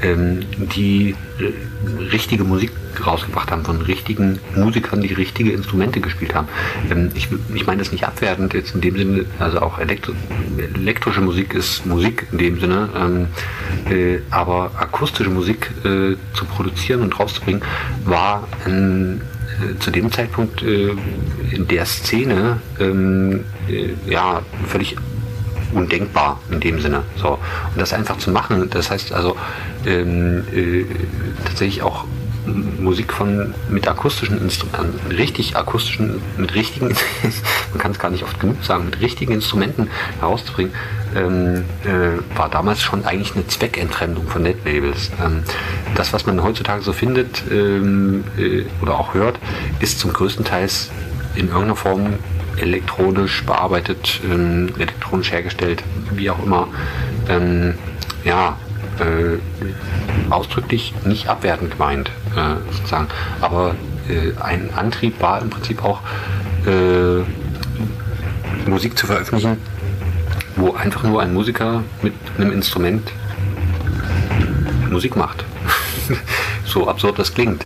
ähm, 0.01 0.45
die 0.57 1.15
äh, 1.39 1.51
richtige 2.11 2.43
Musik 2.43 2.71
rausgebracht 3.05 3.51
haben 3.51 3.63
von 3.63 3.81
richtigen 3.81 4.39
Musikern, 4.55 5.01
die 5.01 5.13
richtige 5.13 5.51
Instrumente 5.51 6.01
gespielt 6.01 6.35
haben. 6.35 6.47
Ähm, 6.89 7.11
ich, 7.15 7.29
ich 7.53 7.65
meine 7.65 7.79
das 7.79 7.91
nicht 7.91 8.05
abwertend 8.05 8.53
jetzt 8.53 8.75
in 8.75 8.81
dem 8.81 8.97
Sinne, 8.97 9.25
also 9.39 9.61
auch 9.61 9.79
Elektro 9.79 10.13
elektrische 10.75 11.21
Musik 11.21 11.53
ist 11.53 11.85
Musik 11.85 12.27
in 12.31 12.37
dem 12.37 12.59
Sinne, 12.59 12.89
ähm, 12.95 13.27
äh, 13.89 14.19
aber 14.29 14.71
akustische 14.77 15.29
Musik 15.29 15.71
äh, 15.83 16.15
zu 16.33 16.45
produzieren 16.45 17.01
und 17.01 17.19
rauszubringen 17.19 17.61
war 18.05 18.47
ein 18.65 19.21
äh, 19.59 19.79
zu 19.79 19.91
dem 19.91 20.11
Zeitpunkt 20.11 20.63
äh, 20.63 20.91
in 21.51 21.67
der 21.67 21.85
Szene 21.85 22.61
ähm, 22.79 23.43
äh, 23.69 23.89
ja 24.09 24.41
völlig 24.67 24.95
undenkbar 25.73 26.39
in 26.51 26.59
dem 26.59 26.79
Sinne. 26.81 27.03
So. 27.17 27.31
Und 27.73 27.77
das 27.77 27.93
einfach 27.93 28.17
zu 28.17 28.31
machen, 28.31 28.69
das 28.69 28.91
heißt 28.91 29.13
also 29.13 29.35
ähm, 29.85 30.43
äh, 30.53 30.85
tatsächlich 31.45 31.81
auch 31.81 32.05
Musik 32.79 33.13
von 33.13 33.53
mit 33.69 33.87
akustischen 33.87 34.41
Instrumenten, 34.41 35.11
richtig 35.11 35.55
akustischen, 35.55 36.21
mit 36.37 36.55
richtigen, 36.55 36.87
man 37.71 37.79
kann 37.79 37.91
es 37.91 37.99
gar 37.99 38.09
nicht 38.09 38.23
oft 38.23 38.39
genug 38.39 38.63
sagen, 38.63 38.85
mit 38.85 38.99
richtigen 39.01 39.33
Instrumenten 39.33 39.89
herauszubringen, 40.19 40.73
ähm, 41.15 41.65
äh, 41.83 42.37
war 42.37 42.49
damals 42.49 42.81
schon 42.81 43.05
eigentlich 43.05 43.35
eine 43.35 43.47
Zweckentfremdung 43.47 44.27
von 44.27 44.43
Netlabels. 44.43 45.11
Ähm, 45.23 45.43
das, 45.95 46.13
was 46.13 46.25
man 46.25 46.41
heutzutage 46.43 46.81
so 46.81 46.93
findet 46.93 47.43
ähm, 47.51 48.23
äh, 48.37 48.63
oder 48.81 48.99
auch 48.99 49.13
hört, 49.13 49.39
ist 49.79 49.99
zum 49.99 50.13
größten 50.13 50.45
Teil 50.45 50.69
in 51.35 51.47
irgendeiner 51.47 51.75
Form 51.75 52.13
elektronisch 52.61 53.43
bearbeitet, 53.45 54.21
ähm, 54.23 54.69
elektronisch 54.77 55.31
hergestellt, 55.31 55.83
wie 56.11 56.29
auch 56.29 56.43
immer. 56.43 56.67
Ähm, 57.27 57.75
ja, 58.23 58.57
äh, 58.99 59.37
ausdrücklich 60.29 60.93
nicht 61.05 61.27
abwertend 61.27 61.71
gemeint, 61.71 62.11
äh, 62.35 62.55
sozusagen. 62.71 63.07
Aber 63.41 63.75
äh, 64.09 64.39
ein 64.41 64.69
Antrieb 64.75 65.21
war 65.21 65.41
im 65.41 65.49
Prinzip 65.49 65.83
auch 65.83 66.01
äh, 66.65 67.23
Musik 68.69 68.97
zu 68.97 69.07
veröffentlichen, 69.07 69.57
wo 70.55 70.73
einfach 70.73 71.03
nur 71.03 71.21
ein 71.21 71.33
Musiker 71.33 71.83
mit 72.01 72.13
einem 72.37 72.51
Instrument 72.51 73.11
Musik 74.89 75.15
macht. 75.15 75.45
so 76.65 76.87
absurd 76.87 77.19
das 77.19 77.33
klingt. 77.33 77.65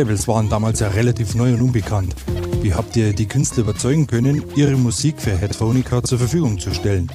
Labels 0.00 0.26
waren 0.26 0.48
damals 0.48 0.80
ja 0.80 0.88
relativ 0.88 1.34
neu 1.34 1.52
und 1.52 1.60
unbekannt. 1.60 2.14
Wie 2.62 2.72
habt 2.72 2.96
ihr 2.96 3.12
die 3.12 3.28
Künstler 3.28 3.64
überzeugen 3.64 4.06
können, 4.06 4.42
ihre 4.56 4.72
Musik 4.72 5.20
für 5.20 5.36
Headphonica 5.36 6.02
zur 6.02 6.16
Verfügung 6.16 6.58
zu 6.58 6.72
stellen? 6.72 7.12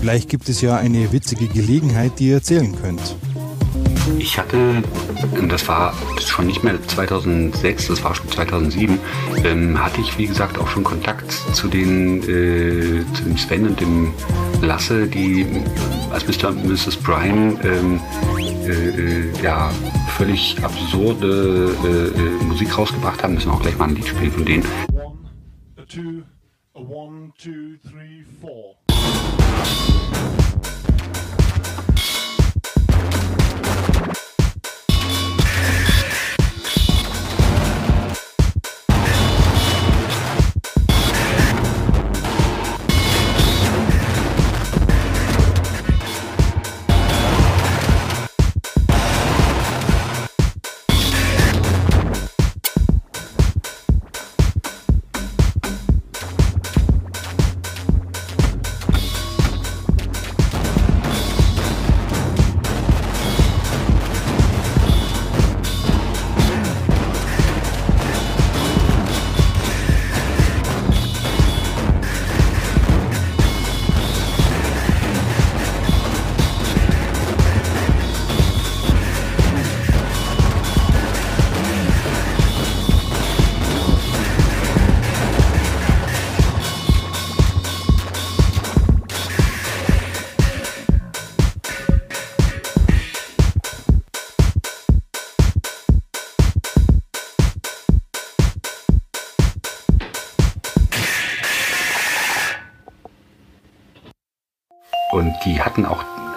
Vielleicht 0.00 0.30
gibt 0.30 0.48
es 0.48 0.60
ja 0.60 0.76
eine 0.76 1.12
witzige 1.12 1.46
Gelegenheit, 1.46 2.18
die 2.18 2.30
ihr 2.30 2.34
erzählen 2.36 2.74
könnt. 2.74 3.14
Ich 4.18 4.36
hatte, 4.36 4.82
das 5.48 5.68
war 5.68 5.94
schon 6.18 6.48
nicht 6.48 6.64
mehr 6.64 6.74
2006, 6.84 7.86
das 7.86 8.02
war 8.02 8.16
schon 8.16 8.28
2007, 8.28 8.98
ähm, 9.44 9.82
hatte 9.82 10.00
ich 10.00 10.18
wie 10.18 10.26
gesagt 10.26 10.58
auch 10.58 10.68
schon 10.68 10.82
Kontakt 10.82 11.30
zu 11.52 11.68
den, 11.68 12.18
äh, 12.22 13.04
zu 13.14 13.22
dem 13.22 13.38
Sven 13.38 13.68
und 13.68 13.80
dem 13.80 14.12
Lasse, 14.60 15.06
die 15.06 15.46
als 16.10 16.26
Mr. 16.26 16.48
und 16.48 16.64
Mrs. 16.66 16.96
Brian 16.96 17.58
ähm, 17.62 18.00
äh, 18.66 18.70
äh, 18.70 19.42
ja, 19.42 19.70
völlig 20.16 20.62
absurde 20.62 21.74
äh, 21.84 22.18
äh, 22.18 22.44
Musik 22.44 22.78
rausgebracht 22.78 23.22
haben. 23.22 23.34
Müssen 23.34 23.50
wir 23.50 23.54
auch 23.54 23.62
gleich 23.62 23.76
mal 23.76 23.88
ein 23.88 23.96
Lied 23.96 24.06
spielen 24.06 24.30
von 24.30 24.44
denen. 24.44 24.64
One, 24.92 25.18
a 25.76 25.82
two, 25.82 26.22
a 26.74 26.80
one, 26.80 27.32
two, 27.36 27.76
three, 27.82 28.24
four. 28.40 28.76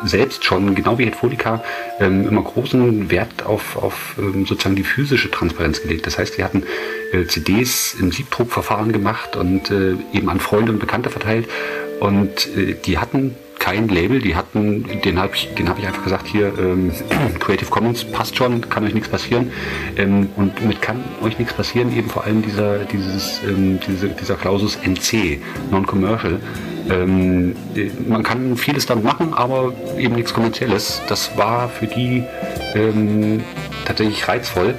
Selbst 0.07 0.43
schon, 0.43 0.75
genau 0.75 0.97
wie 0.97 1.05
Hetfolika, 1.05 1.63
ähm, 1.99 2.27
immer 2.27 2.41
großen 2.41 3.09
Wert 3.11 3.45
auf, 3.45 3.77
auf 3.77 4.15
ähm, 4.17 4.45
sozusagen 4.45 4.75
die 4.75 4.83
physische 4.83 5.31
Transparenz 5.31 5.81
gelegt. 5.81 6.05
Das 6.07 6.17
heißt, 6.17 6.35
sie 6.35 6.43
hatten 6.43 6.63
äh, 7.11 7.25
CDs 7.25 7.95
im 7.99 8.11
Siebdruckverfahren 8.11 8.91
gemacht 8.91 9.35
und 9.35 9.71
äh, 9.71 9.95
eben 10.13 10.29
an 10.29 10.39
Freunde 10.39 10.71
und 10.71 10.79
Bekannte 10.79 11.09
verteilt. 11.09 11.47
Und 11.99 12.47
äh, 12.55 12.75
die 12.85 12.97
hatten 12.97 13.35
kein 13.59 13.87
Label, 13.87 14.19
die 14.19 14.35
hatten, 14.35 14.85
den 15.03 15.19
habe 15.19 15.35
ich, 15.35 15.49
hab 15.67 15.79
ich 15.79 15.87
einfach 15.87 16.03
gesagt, 16.03 16.27
hier 16.27 16.53
ähm, 16.57 16.91
Creative 17.39 17.69
Commons 17.69 18.05
passt 18.05 18.37
schon, 18.37 18.61
kann 18.69 18.85
euch 18.85 18.93
nichts 18.93 19.09
passieren. 19.09 19.51
Ähm, 19.97 20.29
und 20.35 20.65
mit 20.65 20.81
kann 20.81 21.03
euch 21.21 21.37
nichts 21.39 21.53
passieren 21.53 21.95
eben 21.95 22.09
vor 22.09 22.23
allem 22.23 22.41
dieser, 22.43 22.79
dieses, 22.85 23.41
ähm, 23.43 23.79
diese, 23.85 24.09
dieser 24.09 24.35
Klausus 24.35 24.77
NC, 24.77 25.41
Non-Commercial. 25.71 26.39
Ähm, 26.89 27.55
man 28.07 28.23
kann 28.23 28.57
vieles 28.57 28.85
damit 28.85 29.03
machen, 29.03 29.33
aber 29.33 29.73
eben 29.97 30.15
nichts 30.15 30.33
Kommerzielles. 30.33 31.01
Das 31.07 31.37
war 31.37 31.69
für 31.69 31.87
die 31.87 32.23
ähm, 32.75 33.43
tatsächlich 33.85 34.27
reizvoll. 34.27 34.75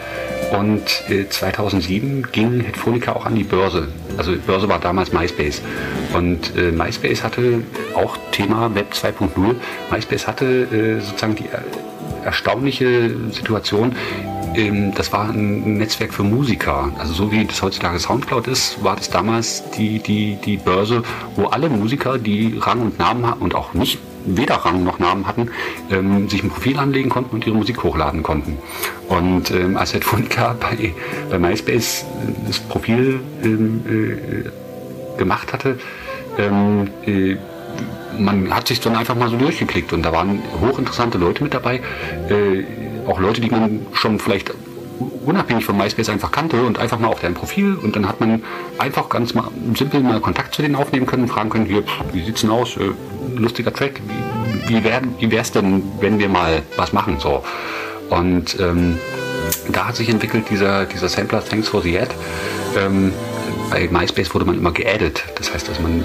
Und 0.53 0.83
äh, 1.11 1.29
2007 1.29 2.29
ging 2.33 2.61
Headphonica 2.61 3.13
auch 3.13 3.27
an 3.27 3.35
die 3.35 3.45
Börse. 3.45 3.89
Also 4.17 4.33
die 4.33 4.39
Börse 4.39 4.69
war 4.69 4.79
damals 4.79 5.13
MySpace. 5.13 5.61
Und 6.15 6.57
äh, 6.57 6.73
MySpace 6.73 7.23
hatte 7.23 7.63
auch 7.95 8.17
Thema 8.33 8.75
Web 8.75 8.93
2.0. 8.93 9.29
MySpace 9.91 10.27
hatte 10.27 10.47
äh, 10.47 11.01
sozusagen 11.01 11.37
die 11.37 11.45
äh, 11.45 12.25
erstaunliche 12.25 13.11
Situation, 13.31 13.95
ähm, 14.59 14.93
das 14.95 15.13
war 15.13 15.31
ein 15.31 15.79
Netzwerk 15.79 16.13
für 16.13 16.25
Musiker. 16.25 16.93
Also 16.99 17.15
so 17.15 17.33
wie 17.33 17.45
das 17.45 17.63
heutzutage 17.63 17.99
Soundcloud 17.99 18.49
ist, 18.49 18.83
war 18.83 18.97
das 18.97 19.09
damals 19.09 19.63
die, 19.71 20.01
die, 20.01 20.37
die 20.45 20.57
Börse, 20.57 21.03
wo 21.37 21.47
alle 21.47 21.69
Musiker, 21.69 22.19
die 22.19 22.59
Rang 22.59 22.83
und 22.83 22.99
Namen 22.99 23.27
haben 23.27 23.41
und 23.41 23.55
auch 23.55 23.73
nicht 23.75 23.99
weder 24.27 24.57
Rang 24.57 24.85
noch 24.85 24.99
Namen 24.99 25.27
hatten, 25.27 25.51
ähm, 25.91 26.29
sich 26.29 26.43
ein 26.43 26.51
Profil 26.51 26.79
anlegen 26.79 27.09
konnten 27.09 27.37
und 27.37 27.47
ihre 27.47 27.57
Musik 27.57 27.83
hochladen 27.83 28.23
konnten. 28.23 28.59
Und 29.09 29.51
ähm, 29.53 29.77
als 29.77 29.95
Headphonica 29.95 30.55
bei, 30.61 30.93
bei 31.31 31.39
MySpace 31.39 32.05
das 32.47 32.59
Profil 32.59 33.21
ähm, 33.43 33.85
äh, 33.89 35.19
gemacht 35.19 35.53
hatte, 35.53 35.79
ähm, 36.37 36.91
äh, 37.07 37.37
man 38.19 38.55
hat 38.55 38.69
sich 38.69 38.81
dann 38.81 38.97
einfach 38.97 39.15
mal 39.15 39.29
so 39.29 39.37
durchgeklickt 39.37 39.93
und 39.93 40.03
da 40.03 40.13
waren 40.13 40.43
hochinteressante 40.61 41.19
Leute 41.19 41.45
mit 41.45 41.55
dabei, 41.55 41.81
äh, 42.29 42.65
auch 43.09 43.19
Leute, 43.19 43.41
die 43.41 43.51
man 43.51 43.87
schon 43.93 44.19
vielleicht 44.19 44.53
unabhängig 45.25 45.65
von 45.65 45.77
MySpace 45.77 46.09
einfach 46.09 46.33
kannte 46.33 46.63
und 46.63 46.79
einfach 46.79 46.99
mal 46.99 47.09
auf 47.09 47.21
deren 47.21 47.35
Profil 47.35 47.75
und 47.75 47.95
dann 47.95 48.09
hat 48.09 48.21
man 48.21 48.43
einfach 48.79 49.09
ganz 49.09 49.35
mal 49.35 49.49
simpel 49.75 50.01
mal 50.01 50.21
Kontakt 50.21 50.55
zu 50.55 50.63
denen 50.63 50.75
aufnehmen 50.75 51.07
können, 51.07 51.29
fragen 51.29 51.51
können, 51.51 51.67
hier, 51.67 51.85
wie 52.13 52.25
sieht's 52.25 52.41
denn 52.41 52.51
aus, 52.51 52.77
äh, 52.77 52.91
lustiger 53.37 53.73
Track, 53.73 54.01
wie, 54.67 54.75
wie, 54.75 54.85
wär, 54.85 55.03
wie 55.19 55.31
wär's 55.31 55.53
denn, 55.53 55.83
wenn 56.01 56.19
wir 56.19 56.29
mal 56.29 56.63
was 56.77 56.93
machen, 56.93 57.19
so. 57.21 57.45
Und 58.11 58.59
ähm, 58.59 58.99
da 59.71 59.89
hat 59.89 59.97
sich 59.97 60.09
entwickelt 60.09 60.47
dieser, 60.51 60.87
dieser 60.87 61.09
Sampler 61.09 61.45
Thanks 61.45 61.69
for 61.69 61.83
the 61.83 61.99
Ad. 61.99 62.11
Ähm, 62.77 63.13
bei 63.71 63.89
MySpace 63.89 64.35
wurde 64.35 64.47
man 64.47 64.57
immer 64.57 64.73
geaddet. 64.73 65.25
Das 65.37 65.53
heißt, 65.53 65.69
dass 65.69 65.81
man 65.81 66.05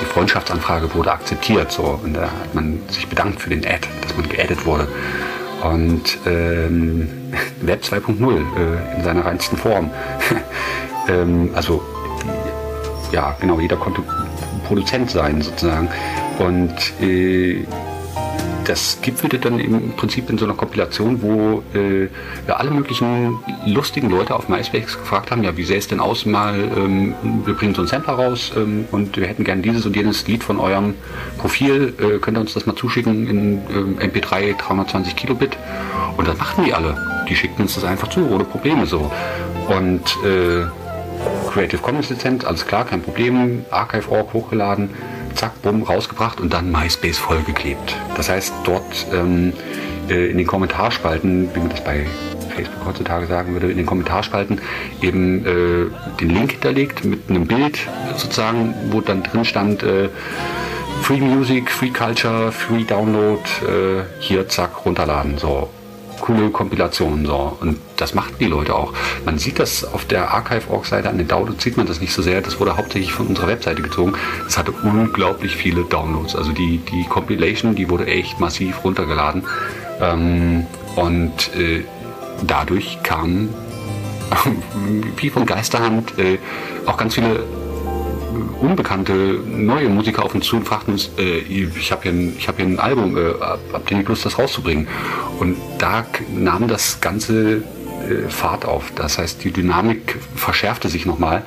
die 0.00 0.04
Freundschaftsanfrage 0.06 0.94
wurde 0.94 1.12
akzeptiert. 1.12 1.72
So. 1.72 1.98
Und 2.02 2.14
da 2.14 2.22
hat 2.22 2.54
man 2.54 2.80
sich 2.88 3.08
bedankt 3.08 3.40
für 3.42 3.50
den 3.50 3.66
Ad, 3.66 3.88
dass 4.02 4.16
man 4.16 4.28
geaddet 4.28 4.64
wurde. 4.64 4.86
Und 5.62 6.18
ähm, 6.26 7.08
Web 7.62 7.82
2.0 7.82 8.36
äh, 8.36 8.96
in 8.96 9.04
seiner 9.04 9.24
reinsten 9.24 9.56
Form. 9.56 9.90
ähm, 11.08 11.50
also 11.54 11.82
ja, 13.12 13.36
genau, 13.40 13.58
jeder 13.58 13.76
konnte 13.76 14.02
Produzent 14.66 15.10
sein 15.10 15.40
sozusagen. 15.40 15.88
Und 16.38 16.74
äh, 17.00 17.64
das 18.68 18.98
gipfelte 19.00 19.38
dann 19.38 19.58
im 19.58 19.92
Prinzip 19.92 20.28
in 20.28 20.36
so 20.36 20.44
einer 20.44 20.54
Kompilation, 20.54 21.22
wo 21.22 21.62
äh, 21.74 22.04
ja, 22.46 22.56
alle 22.56 22.70
möglichen 22.70 23.38
lustigen 23.66 24.10
Leute 24.10 24.34
auf 24.34 24.48
MySpace 24.48 24.98
gefragt 24.98 25.30
haben, 25.30 25.42
ja, 25.42 25.56
wie 25.56 25.64
sähe 25.64 25.78
es 25.78 25.88
denn 25.88 26.00
aus, 26.00 26.26
mal, 26.26 26.58
ähm, 26.76 27.14
wir 27.44 27.54
bringen 27.54 27.74
so 27.74 27.80
einen 27.80 27.88
Sampler 27.88 28.14
raus 28.14 28.52
ähm, 28.56 28.84
und 28.92 29.16
wir 29.16 29.26
hätten 29.26 29.44
gern 29.44 29.62
dieses 29.62 29.86
und 29.86 29.96
jenes 29.96 30.26
Lied 30.26 30.44
von 30.44 30.60
eurem 30.60 30.94
Profil, 31.38 31.94
äh, 31.98 32.18
könnt 32.18 32.36
ihr 32.36 32.40
uns 32.40 32.54
das 32.54 32.66
mal 32.66 32.76
zuschicken 32.76 33.26
in 33.28 33.62
ähm, 33.70 33.98
MP3 33.98 34.56
320 34.56 35.16
Kilobit 35.16 35.56
und 36.16 36.28
das 36.28 36.36
machten 36.36 36.64
die 36.64 36.74
alle. 36.74 36.96
Die 37.28 37.36
schickten 37.36 37.62
uns 37.62 37.74
das 37.74 37.84
einfach 37.84 38.08
zu, 38.08 38.28
ohne 38.28 38.44
Probleme 38.44 38.86
so. 38.86 39.10
Und 39.68 40.02
äh, 40.24 40.66
Creative 41.50 41.80
Commons 41.80 42.10
Lizenz, 42.10 42.44
alles 42.44 42.66
klar, 42.66 42.84
kein 42.84 43.02
Problem, 43.02 43.64
Archive.org 43.70 44.32
hochgeladen 44.32 44.90
zack, 45.38 45.62
bumm, 45.62 45.82
rausgebracht 45.82 46.40
und 46.40 46.52
dann 46.52 46.70
MySpace 46.70 47.16
vollgeklebt. 47.18 47.96
Das 48.16 48.28
heißt, 48.28 48.52
dort 48.64 49.06
ähm, 49.14 49.52
äh, 50.10 50.30
in 50.30 50.36
den 50.36 50.46
Kommentarspalten, 50.46 51.54
wie 51.54 51.60
man 51.60 51.68
das 51.68 51.82
bei 51.84 52.06
Facebook 52.54 52.86
heutzutage 52.86 53.26
sagen 53.26 53.52
würde, 53.52 53.70
in 53.70 53.76
den 53.76 53.86
Kommentarspalten 53.86 54.60
eben 55.00 55.46
äh, 55.46 55.86
den 56.20 56.30
Link 56.30 56.52
hinterlegt 56.52 57.04
mit 57.04 57.30
einem 57.30 57.46
Bild 57.46 57.78
sozusagen, 58.16 58.74
wo 58.90 59.00
dann 59.00 59.22
drin 59.22 59.44
stand, 59.44 59.82
äh, 59.84 60.08
Free 61.02 61.20
Music, 61.20 61.70
Free 61.70 61.90
Culture, 61.90 62.50
Free 62.50 62.82
Download, 62.82 63.40
äh, 63.62 64.02
hier 64.18 64.48
zack, 64.48 64.84
runterladen. 64.84 65.38
So 65.38 65.70
coole 66.20 66.50
Kompilationen. 66.50 67.26
So. 67.26 67.56
Und 67.60 67.78
das 67.96 68.14
machen 68.14 68.34
die 68.40 68.46
Leute 68.46 68.74
auch. 68.74 68.92
Man 69.24 69.38
sieht 69.38 69.58
das 69.58 69.84
auf 69.84 70.04
der 70.04 70.30
Archive.org-Seite 70.32 71.08
an 71.08 71.18
den 71.18 71.28
Downloads, 71.28 71.62
sieht 71.62 71.76
man 71.76 71.86
das 71.86 72.00
nicht 72.00 72.12
so 72.12 72.22
sehr. 72.22 72.40
Das 72.40 72.60
wurde 72.60 72.76
hauptsächlich 72.76 73.12
von 73.12 73.26
unserer 73.26 73.48
Webseite 73.48 73.82
gezogen. 73.82 74.14
Das 74.44 74.58
hatte 74.58 74.72
unglaublich 74.72 75.56
viele 75.56 75.84
Downloads. 75.84 76.36
Also 76.36 76.52
die, 76.52 76.78
die 76.78 77.04
Compilation, 77.04 77.74
die 77.74 77.88
wurde 77.90 78.06
echt 78.06 78.40
massiv 78.40 78.84
runtergeladen. 78.84 79.44
Ähm, 80.00 80.66
und 80.96 81.54
äh, 81.56 81.84
dadurch 82.46 83.02
kamen 83.02 83.54
wie 85.16 85.30
von 85.30 85.46
Geisterhand 85.46 86.18
äh, 86.18 86.38
auch 86.86 86.96
ganz 86.96 87.14
viele 87.14 87.44
unbekannte 88.60 89.40
neue 89.46 89.88
Musiker 89.88 90.24
auf 90.24 90.34
uns 90.34 90.46
zu 90.46 90.56
und 90.56 90.66
fragten 90.66 90.94
uns, 90.94 91.10
äh, 91.18 91.38
ich 91.38 91.92
habe 91.92 92.02
hier, 92.02 92.32
hab 92.46 92.56
hier 92.56 92.66
ein 92.66 92.78
Album, 92.78 93.16
äh, 93.16 93.34
habt 93.72 93.90
ihr 93.90 93.96
nicht 93.96 94.08
Lust, 94.08 94.24
das 94.24 94.38
rauszubringen? 94.38 94.88
Und 95.38 95.56
da 95.78 96.04
nahm 96.34 96.68
das 96.68 97.00
Ganze 97.00 97.62
äh, 98.08 98.28
Fahrt 98.28 98.64
auf. 98.64 98.92
Das 98.94 99.18
heißt, 99.18 99.44
die 99.44 99.50
Dynamik 99.50 100.18
verschärfte 100.34 100.88
sich 100.88 101.06
nochmal. 101.06 101.42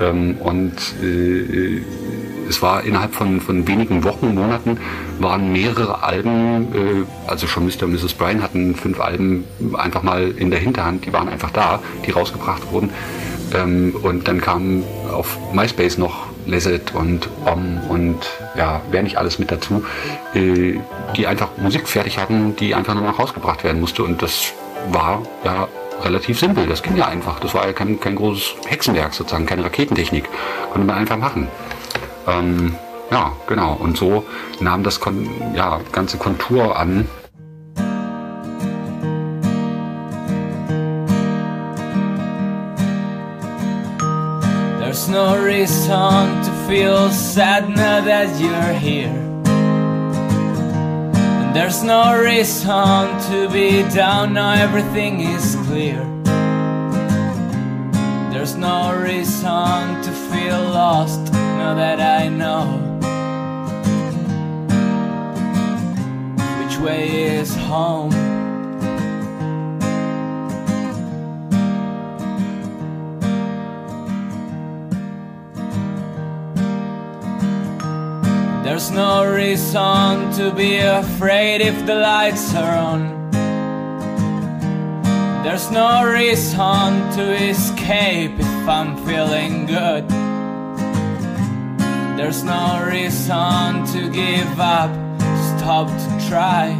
Ähm, 0.00 0.36
und 0.38 0.74
äh, 1.02 1.82
es 2.48 2.60
war 2.62 2.84
innerhalb 2.84 3.14
von, 3.14 3.40
von 3.40 3.66
wenigen 3.68 4.04
Wochen, 4.04 4.34
Monaten, 4.34 4.78
waren 5.18 5.52
mehrere 5.52 6.02
Alben, 6.02 6.74
äh, 6.74 7.28
also 7.28 7.46
schon 7.46 7.66
Mr. 7.66 7.84
und 7.84 7.92
Mrs. 7.92 8.14
Bryan 8.14 8.42
hatten 8.42 8.74
fünf 8.74 9.00
Alben 9.00 9.44
einfach 9.74 10.02
mal 10.02 10.30
in 10.30 10.50
der 10.50 10.60
Hinterhand, 10.60 11.06
die 11.06 11.12
waren 11.12 11.28
einfach 11.28 11.50
da, 11.50 11.80
die 12.06 12.10
rausgebracht 12.10 12.70
wurden. 12.72 12.90
Ähm, 13.54 13.94
und 14.02 14.28
dann 14.28 14.40
kamen 14.40 14.84
auf 15.12 15.38
MySpace 15.52 15.98
noch 15.98 16.26
Leset 16.46 16.94
und 16.94 17.28
Om 17.44 17.80
und 17.88 18.18
ja, 18.56 18.80
wer 18.90 19.02
nicht 19.02 19.16
alles 19.16 19.38
mit 19.38 19.50
dazu, 19.50 19.84
äh, 20.34 20.78
die 21.16 21.26
einfach 21.26 21.50
Musik 21.56 21.88
fertig 21.88 22.18
hatten, 22.18 22.56
die 22.56 22.74
einfach 22.74 22.94
nur 22.94 23.04
noch 23.04 23.18
rausgebracht 23.18 23.64
werden 23.64 23.80
musste. 23.80 24.02
Und 24.02 24.22
das 24.22 24.52
war 24.90 25.22
ja 25.44 25.68
relativ 26.02 26.38
simpel. 26.38 26.66
Das 26.66 26.82
ging 26.82 26.96
ja 26.96 27.06
einfach. 27.06 27.38
Das 27.40 27.54
war 27.54 27.66
ja 27.66 27.72
kein, 27.72 28.00
kein 28.00 28.16
großes 28.16 28.54
Hexenwerk 28.66 29.14
sozusagen, 29.14 29.46
keine 29.46 29.64
Raketentechnik. 29.64 30.24
Konnte 30.72 30.86
man 30.86 30.96
einfach 30.96 31.16
machen. 31.16 31.48
Ähm, 32.26 32.74
ja, 33.10 33.32
genau. 33.46 33.74
Und 33.74 33.96
so 33.96 34.24
nahm 34.60 34.82
das 34.82 35.00
Kon 35.00 35.28
ja, 35.54 35.80
ganze 35.92 36.16
Kontur 36.16 36.78
an, 36.78 37.08
There's 45.02 45.14
no 45.14 45.44
reason 45.44 46.44
to 46.44 46.66
feel 46.68 47.10
sad 47.10 47.68
now 47.68 48.02
that 48.02 48.40
you're 48.40 48.72
here. 48.72 49.10
And 51.40 51.56
there's 51.56 51.82
no 51.82 52.16
reason 52.22 53.18
to 53.32 53.48
be 53.50 53.82
down 53.92 54.34
now 54.34 54.52
everything 54.52 55.22
is 55.22 55.56
clear. 55.66 56.04
There's 58.30 58.54
no 58.54 58.96
reason 58.96 60.02
to 60.04 60.10
feel 60.30 60.62
lost 60.70 61.32
now 61.32 61.74
that 61.74 61.98
I 62.00 62.28
know 62.28 62.78
which 66.62 66.78
way 66.78 67.24
is 67.40 67.56
home. 67.56 68.31
There's 78.72 78.90
no 78.90 79.30
reason 79.30 80.32
to 80.32 80.50
be 80.56 80.78
afraid 80.78 81.60
if 81.60 81.84
the 81.84 81.94
lights 81.94 82.54
are 82.54 82.74
on. 82.74 83.30
There's 85.44 85.70
no 85.70 86.10
reason 86.10 87.10
to 87.16 87.34
escape 87.50 88.32
if 88.32 88.66
I'm 88.66 88.96
feeling 89.04 89.66
good. 89.66 90.08
There's 92.16 92.42
no 92.44 92.82
reason 92.90 93.84
to 93.92 94.10
give 94.10 94.58
up 94.58 94.90
stop 95.58 95.88
to 95.88 96.28
try. 96.30 96.72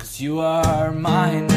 Cause 0.00 0.20
you 0.20 0.40
are 0.40 0.90
mine. 0.90 1.55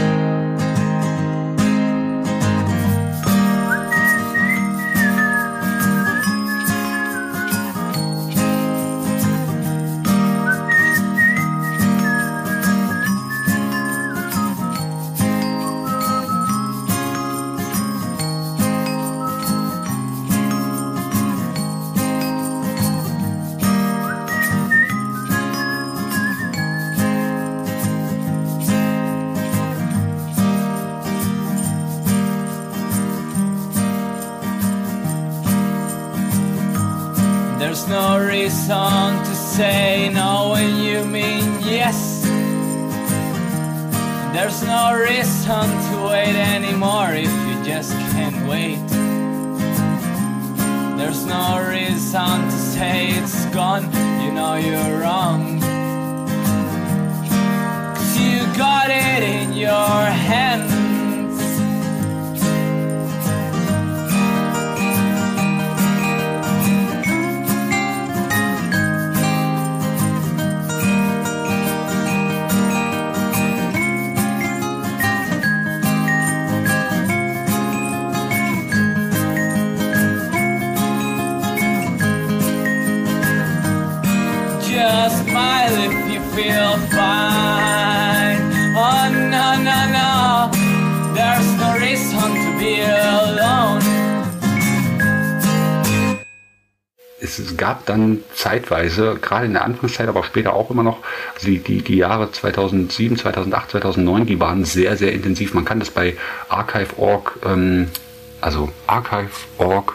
There's 37.69 37.87
no 37.87 38.19
reason 38.19 39.23
to 39.25 39.35
say 39.35 40.09
no 40.11 40.53
when 40.53 40.77
you 40.83 41.05
mean 41.05 41.61
yes. 41.61 42.23
There's 44.33 44.63
no 44.63 44.97
reason 44.99 45.67
to 45.85 46.07
wait 46.09 46.35
anymore 46.35 47.11
if 47.13 47.29
you 47.47 47.63
just 47.63 47.91
can't 48.13 48.49
wait. 48.49 48.87
There's 50.97 51.23
no 51.27 51.63
reason 51.69 52.41
to 52.49 52.57
say 52.57 53.09
it's 53.09 53.45
gone, 53.53 53.83
you 54.23 54.31
know 54.31 54.55
you're 54.55 55.01
wrong. 55.01 55.61
Cause 57.93 58.17
you 58.17 58.39
got 58.57 58.89
it 58.89 59.21
in 59.21 59.53
your 59.53 59.98
gab 97.59 97.85
dann 97.85 98.23
zeitweise, 98.33 99.17
gerade 99.21 99.45
in 99.45 99.53
der 99.53 99.63
Anfangszeit, 99.63 100.07
aber 100.07 100.23
später 100.23 100.53
auch 100.53 100.71
immer 100.71 100.81
noch, 100.81 100.99
also 101.35 101.47
die, 101.47 101.59
die, 101.59 101.83
die 101.83 101.97
Jahre 101.97 102.31
2007, 102.31 103.17
2008, 103.17 103.71
2009, 103.71 104.25
die 104.25 104.39
waren 104.39 104.65
sehr, 104.65 104.97
sehr 104.97 105.11
intensiv. 105.11 105.53
Man 105.53 105.65
kann 105.65 105.79
das 105.79 105.91
bei 105.91 106.15
archive.org, 106.47 107.37
ähm, 107.45 107.89
also 108.41 108.69
archive.org 108.87 109.93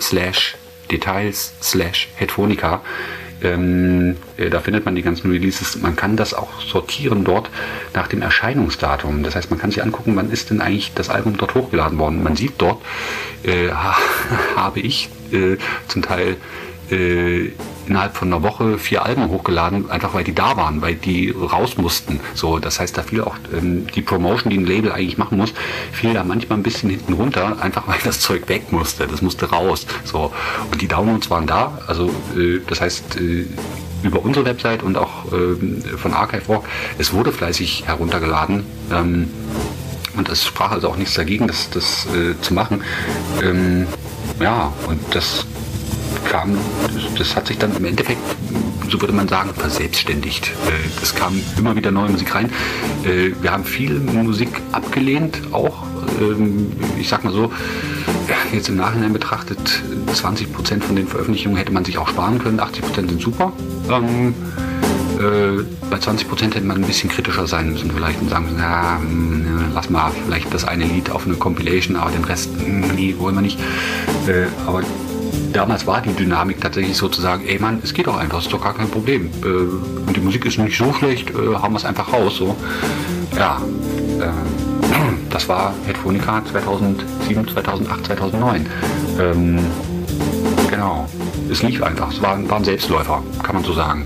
slash 0.00 0.56
Details 0.90 1.52
slash 1.60 2.08
Headphonica, 2.16 2.80
ähm, 3.42 4.16
äh, 4.38 4.48
da 4.48 4.60
findet 4.60 4.86
man 4.86 4.94
die 4.94 5.02
ganzen 5.02 5.30
Releases. 5.30 5.76
Man 5.76 5.94
kann 5.94 6.16
das 6.16 6.32
auch 6.32 6.60
sortieren 6.62 7.24
dort 7.24 7.50
nach 7.92 8.08
dem 8.08 8.22
Erscheinungsdatum. 8.22 9.22
Das 9.22 9.36
heißt, 9.36 9.50
man 9.50 9.60
kann 9.60 9.70
sich 9.70 9.82
angucken, 9.82 10.16
wann 10.16 10.30
ist 10.30 10.50
denn 10.50 10.62
eigentlich 10.62 10.92
das 10.94 11.10
Album 11.10 11.36
dort 11.36 11.54
hochgeladen 11.54 11.98
worden. 11.98 12.22
Man 12.22 12.36
sieht 12.36 12.54
dort, 12.58 12.80
äh, 13.42 13.68
ha, 13.70 13.96
habe 14.56 14.80
ich 14.80 15.10
äh, 15.32 15.56
zum 15.88 16.02
Teil 16.02 16.36
äh, 16.90 17.50
innerhalb 17.86 18.16
von 18.16 18.32
einer 18.32 18.42
Woche 18.42 18.78
vier 18.78 19.04
Alben 19.04 19.28
hochgeladen, 19.28 19.90
einfach 19.90 20.14
weil 20.14 20.24
die 20.24 20.34
da 20.34 20.56
waren, 20.56 20.82
weil 20.82 20.94
die 20.94 21.30
raus 21.30 21.76
mussten. 21.76 22.20
So, 22.34 22.58
das 22.58 22.80
heißt, 22.80 22.96
da 22.96 23.02
fiel 23.02 23.22
auch 23.22 23.36
ähm, 23.56 23.86
die 23.94 24.02
Promotion, 24.02 24.50
die 24.50 24.58
ein 24.58 24.66
Label 24.66 24.92
eigentlich 24.92 25.18
machen 25.18 25.38
muss, 25.38 25.52
fiel 25.92 26.14
da 26.14 26.24
manchmal 26.24 26.58
ein 26.58 26.62
bisschen 26.62 26.90
hinten 26.90 27.12
runter, 27.14 27.56
einfach 27.60 27.86
weil 27.86 27.98
das 28.04 28.20
Zeug 28.20 28.48
weg 28.48 28.72
musste. 28.72 29.06
Das 29.06 29.22
musste 29.22 29.50
raus. 29.50 29.86
So 30.04 30.32
und 30.70 30.80
die 30.80 30.88
Downloads 30.88 31.30
waren 31.30 31.46
da. 31.46 31.78
Also 31.86 32.10
äh, 32.36 32.60
das 32.66 32.80
heißt 32.80 33.16
äh, 33.16 33.46
über 34.02 34.24
unsere 34.24 34.44
Website 34.44 34.82
und 34.82 34.96
auch 34.96 35.32
ähm, 35.32 35.82
von 35.96 36.12
Archive.org, 36.12 36.64
es 36.98 37.12
wurde 37.12 37.32
fleißig 37.32 37.84
heruntergeladen. 37.86 38.64
Ähm, 38.92 39.30
und 40.16 40.28
es 40.30 40.44
sprach 40.44 40.70
also 40.70 40.88
auch 40.88 40.96
nichts 40.96 41.14
dagegen, 41.14 41.46
das, 41.46 41.68
das 41.70 42.06
äh, 42.06 42.40
zu 42.40 42.54
machen. 42.54 42.82
Ähm, 43.42 43.86
ja, 44.40 44.72
und 44.88 45.00
das 45.14 45.46
kam, 46.30 46.56
das 47.18 47.34
hat 47.36 47.46
sich 47.46 47.58
dann 47.58 47.74
im 47.76 47.84
Endeffekt, 47.84 48.20
so 48.90 49.00
würde 49.00 49.12
man 49.14 49.28
sagen, 49.28 49.50
verselbstständigt. 49.54 50.48
Äh, 50.48 51.02
Es 51.02 51.14
kam 51.14 51.40
immer 51.58 51.74
wieder 51.76 51.90
neue 51.90 52.10
Musik 52.10 52.34
rein. 52.34 52.50
Äh, 53.04 53.32
Wir 53.40 53.52
haben 53.52 53.64
viel 53.64 53.98
Musik 54.00 54.48
abgelehnt, 54.72 55.38
auch. 55.52 55.84
Ähm, 56.20 56.72
Ich 56.98 57.08
sag 57.08 57.24
mal 57.24 57.32
so, 57.32 57.50
jetzt 58.52 58.68
im 58.68 58.76
Nachhinein 58.76 59.12
betrachtet, 59.12 59.58
20% 60.12 60.82
von 60.82 60.96
den 60.96 61.06
Veröffentlichungen 61.06 61.56
hätte 61.56 61.72
man 61.72 61.84
sich 61.84 61.98
auch 61.98 62.08
sparen 62.08 62.38
können, 62.38 62.60
80% 62.60 63.08
sind 63.08 63.20
super. 63.20 63.52
Ähm, 63.90 64.34
äh, 65.18 65.62
bei 65.90 65.96
20% 65.98 66.54
hätte 66.54 66.60
man 66.66 66.76
ein 66.78 66.86
bisschen 66.86 67.08
kritischer 67.10 67.46
sein 67.46 67.72
müssen 67.72 67.90
vielleicht 67.90 68.20
und 68.20 68.28
sagen 68.30 68.44
müssen, 68.46 68.58
ja, 68.58 68.98
mh, 69.00 69.70
lass 69.74 69.88
mal 69.90 70.10
vielleicht 70.26 70.52
das 70.52 70.64
eine 70.64 70.84
Lied 70.84 71.10
auf 71.10 71.26
eine 71.26 71.34
Compilation, 71.36 71.96
aber 71.96 72.10
den 72.10 72.24
Rest, 72.24 72.50
mh, 72.56 72.88
nee, 72.94 73.14
wollen 73.18 73.34
wir 73.34 73.42
nicht. 73.42 73.58
Aber 74.66 74.82
damals 75.52 75.86
war 75.86 76.00
die 76.02 76.12
Dynamik 76.12 76.60
tatsächlich 76.60 76.96
sozusagen, 76.96 77.46
ey 77.46 77.58
Mann, 77.58 77.80
es 77.82 77.94
geht 77.94 78.06
doch 78.06 78.16
einfach, 78.16 78.40
ist 78.40 78.52
doch 78.52 78.62
gar 78.62 78.74
kein 78.74 78.90
Problem. 78.90 79.30
Äh, 79.42 79.46
und 79.46 80.16
die 80.16 80.20
Musik 80.20 80.44
ist 80.44 80.58
nicht 80.58 80.76
so 80.76 80.92
schlecht, 80.92 81.30
äh, 81.30 81.54
haben 81.54 81.74
wir 81.74 81.78
es 81.78 81.84
einfach 81.84 82.12
raus. 82.12 82.36
So. 82.36 82.56
Ja, 83.36 83.60
äh, 84.20 84.28
das 85.30 85.48
war 85.48 85.74
Headphonica 85.86 86.42
2007, 86.50 87.48
2008, 87.48 88.06
2009. 88.06 88.66
Ähm, 89.18 89.58
genau, 90.70 91.06
es 91.50 91.62
lief 91.62 91.82
einfach, 91.82 92.12
es 92.12 92.22
war, 92.22 92.38
war 92.48 92.58
ein 92.58 92.64
Selbstläufer, 92.64 93.22
kann 93.42 93.54
man 93.54 93.64
so 93.64 93.72
sagen. 93.72 94.04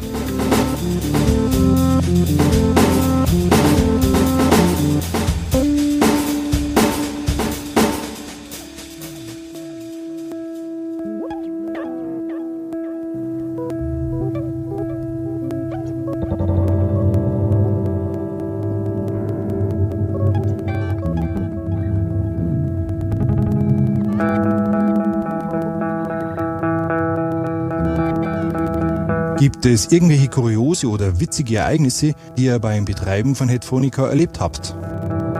Gibt 29.41 29.65
es 29.65 29.91
irgendwelche 29.91 30.29
kuriose 30.29 30.87
oder 30.87 31.19
witzige 31.19 31.57
Ereignisse, 31.57 32.13
die 32.37 32.45
ihr 32.45 32.59
beim 32.59 32.85
Betreiben 32.85 33.35
von 33.35 33.49
Headphonica 33.49 34.07
erlebt 34.07 34.39
habt? 34.39 34.75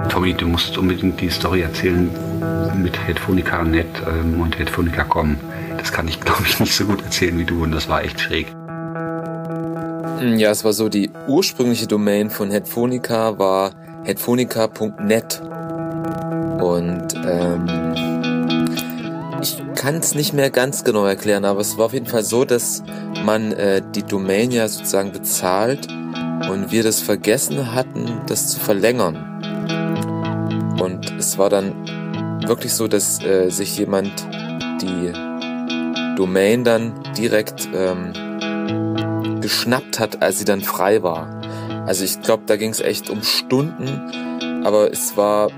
Tommy, 0.09 0.33
du 0.33 0.49
musst 0.49 0.79
unbedingt 0.79 1.21
die 1.21 1.29
Story 1.29 1.61
erzählen 1.61 2.09
mit 2.83 2.99
Headphonica.net 3.07 3.85
ähm, 4.09 4.41
und 4.41 4.59
Headphonica.com. 4.59 5.37
Das 5.77 5.93
kann 5.93 6.09
ich, 6.09 6.19
glaube 6.23 6.45
ich, 6.47 6.59
nicht 6.59 6.75
so 6.75 6.87
gut 6.87 7.03
erzählen 7.03 7.39
wie 7.39 7.45
du 7.45 7.63
und 7.63 7.73
das 7.73 7.91
war 7.91 8.03
echt 8.03 8.19
schräg. 8.19 8.47
Ja, 10.39 10.51
es 10.51 10.65
war 10.65 10.73
so, 10.73 10.89
die 10.89 11.11
ursprüngliche 11.29 11.87
Domain 11.87 12.31
von 12.31 12.51
Headphonica 12.51 13.39
war 13.39 13.73
headphonica.net. 14.05 15.43
Und 16.63 17.07
ähm, 17.27 17.91
ich 19.43 19.63
kann 19.75 19.97
es 19.97 20.15
nicht 20.15 20.33
mehr 20.33 20.49
ganz 20.49 20.85
genau 20.85 21.05
erklären, 21.05 21.45
aber 21.45 21.61
es 21.61 21.77
war 21.77 21.87
auf 21.87 21.93
jeden 21.93 22.07
Fall 22.07 22.25
so, 22.25 22.47
dass 22.47 22.83
man 23.25 23.53
äh, 23.53 23.83
die 23.95 24.03
Domain 24.03 24.51
ja 24.51 24.69
sozusagen 24.69 25.13
bezahlt 25.13 25.89
und 26.51 26.71
wir 26.71 26.83
das 26.83 27.01
vergessen 27.01 27.75
hatten, 27.75 28.23
das 28.27 28.49
zu 28.49 28.61
verlängern. 28.61 29.27
Und 30.81 31.13
es 31.19 31.39
war 31.39 31.51
dann 31.51 31.73
wirklich 32.47 32.73
so, 32.73 32.89
dass 32.89 33.23
äh, 33.23 33.51
sich 33.51 33.77
jemand 33.79 34.13
die 34.81 35.13
Domain 36.17 36.65
dann 36.65 36.93
direkt 37.17 37.69
ähm, 37.75 38.13
geschnappt 39.41 39.99
hat, 39.99 40.23
als 40.23 40.39
sie 40.39 40.45
dann 40.45 40.61
frei 40.61 41.03
war. 41.03 41.41
Also 41.87 42.05
ich 42.05 42.21
glaube, 42.23 42.45
da 42.47 42.57
ging 42.57 42.71
es 42.71 42.81
echt 42.81 43.11
um 43.11 43.23
Stunden, 43.23 44.63
aber 44.65 44.91
es 44.91 45.17
war 45.17 45.51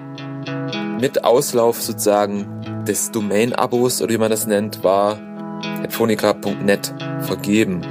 mit 1.00 1.24
Auslauf 1.24 1.82
sozusagen 1.82 2.84
des 2.86 3.10
Domain-Abos 3.10 4.02
oder 4.02 4.12
wie 4.12 4.18
man 4.18 4.30
das 4.30 4.46
nennt, 4.46 4.84
war 4.84 5.18
headphonica.net 5.82 6.94
vergeben. 7.20 7.82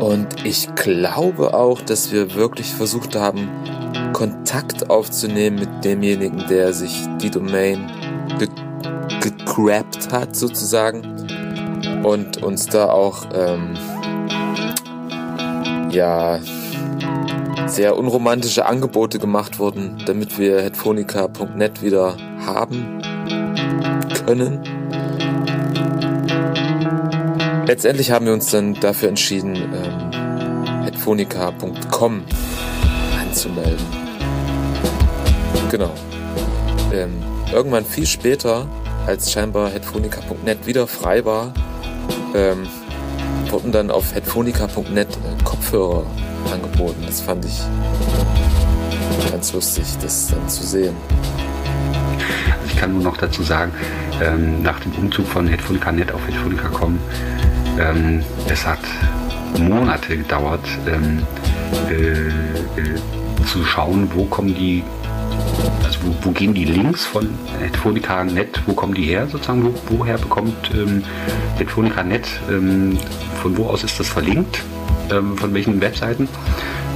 Und 0.00 0.44
ich 0.44 0.74
glaube 0.74 1.54
auch, 1.54 1.80
dass 1.80 2.12
wir 2.12 2.34
wirklich 2.34 2.74
versucht 2.74 3.16
haben, 3.16 3.48
Kontakt 4.12 4.90
aufzunehmen 4.90 5.58
mit 5.58 5.84
demjenigen, 5.84 6.44
der 6.48 6.72
sich 6.72 7.06
die 7.20 7.30
Domain 7.30 7.90
ge 8.38 8.48
gegrabt 9.20 10.12
hat, 10.12 10.36
sozusagen. 10.36 11.02
Und 12.04 12.42
uns 12.42 12.66
da 12.66 12.90
auch, 12.90 13.24
ähm, 13.34 13.74
ja, 15.90 16.38
sehr 17.66 17.96
unromantische 17.96 18.66
Angebote 18.66 19.18
gemacht 19.18 19.58
wurden, 19.58 20.02
damit 20.06 20.38
wir 20.38 20.60
headphonica.net 20.60 21.82
wieder 21.82 22.16
haben 22.44 23.00
können. 24.26 24.60
Letztendlich 27.66 28.10
haben 28.10 28.26
wir 28.26 28.34
uns 28.34 28.50
dann 28.50 28.74
dafür 28.74 29.08
entschieden, 29.08 29.56
ähm, 29.56 30.82
headphonica.com 30.84 32.24
anzumelden. 33.20 33.86
Genau. 35.70 35.94
Ähm, 36.92 37.22
irgendwann 37.52 37.86
viel 37.86 38.06
später, 38.06 38.68
als 39.06 39.32
scheinbar 39.32 39.70
headphonica.net 39.70 40.66
wieder 40.66 40.86
frei 40.86 41.24
war, 41.24 41.54
ähm, 42.34 42.68
wurden 43.50 43.72
dann 43.72 43.90
auf 43.90 44.14
headphonica.net 44.14 45.08
äh, 45.08 45.42
Kopfhörer 45.44 46.04
angeboten. 46.52 47.02
Das 47.06 47.22
fand 47.22 47.46
ich 47.46 47.60
ganz 49.30 49.52
lustig, 49.54 49.84
das 50.02 50.28
dann 50.28 50.48
zu 50.48 50.64
sehen. 50.64 50.94
Ich 52.66 52.76
kann 52.76 52.92
nur 52.92 53.02
noch 53.02 53.16
dazu 53.16 53.42
sagen, 53.42 53.72
ähm, 54.22 54.62
nach 54.62 54.80
dem 54.80 54.92
Umzug 54.92 55.26
von 55.26 55.46
Headphonica.net 55.48 56.12
auf 56.12 56.26
Headphonica.com 56.26 56.98
ähm, 57.78 58.22
es 58.48 58.66
hat 58.66 58.80
Monate 59.58 60.16
gedauert, 60.16 60.66
ähm, 60.86 61.22
äh, 61.88 62.28
äh, 62.80 62.94
zu 63.46 63.64
schauen, 63.64 64.08
wo 64.14 64.24
kommen 64.24 64.54
die, 64.54 64.82
also 65.84 66.00
wo, 66.02 66.14
wo 66.22 66.30
gehen 66.30 66.54
die 66.54 66.64
Links 66.64 67.06
von 67.06 67.28
Headphonica.net, 67.60 68.62
wo 68.66 68.72
kommen 68.72 68.94
die 68.94 69.04
her 69.04 69.26
sozusagen, 69.28 69.64
wo, 69.64 69.74
woher 69.88 70.18
bekommt 70.18 70.70
ähm, 70.74 71.02
Headphonica.net, 71.56 72.26
ähm, 72.50 72.98
von 73.42 73.56
wo 73.56 73.66
aus 73.66 73.84
ist 73.84 74.00
das 74.00 74.08
verlinkt, 74.08 74.62
ähm, 75.10 75.36
von 75.36 75.52
welchen 75.54 75.80
Webseiten 75.80 76.28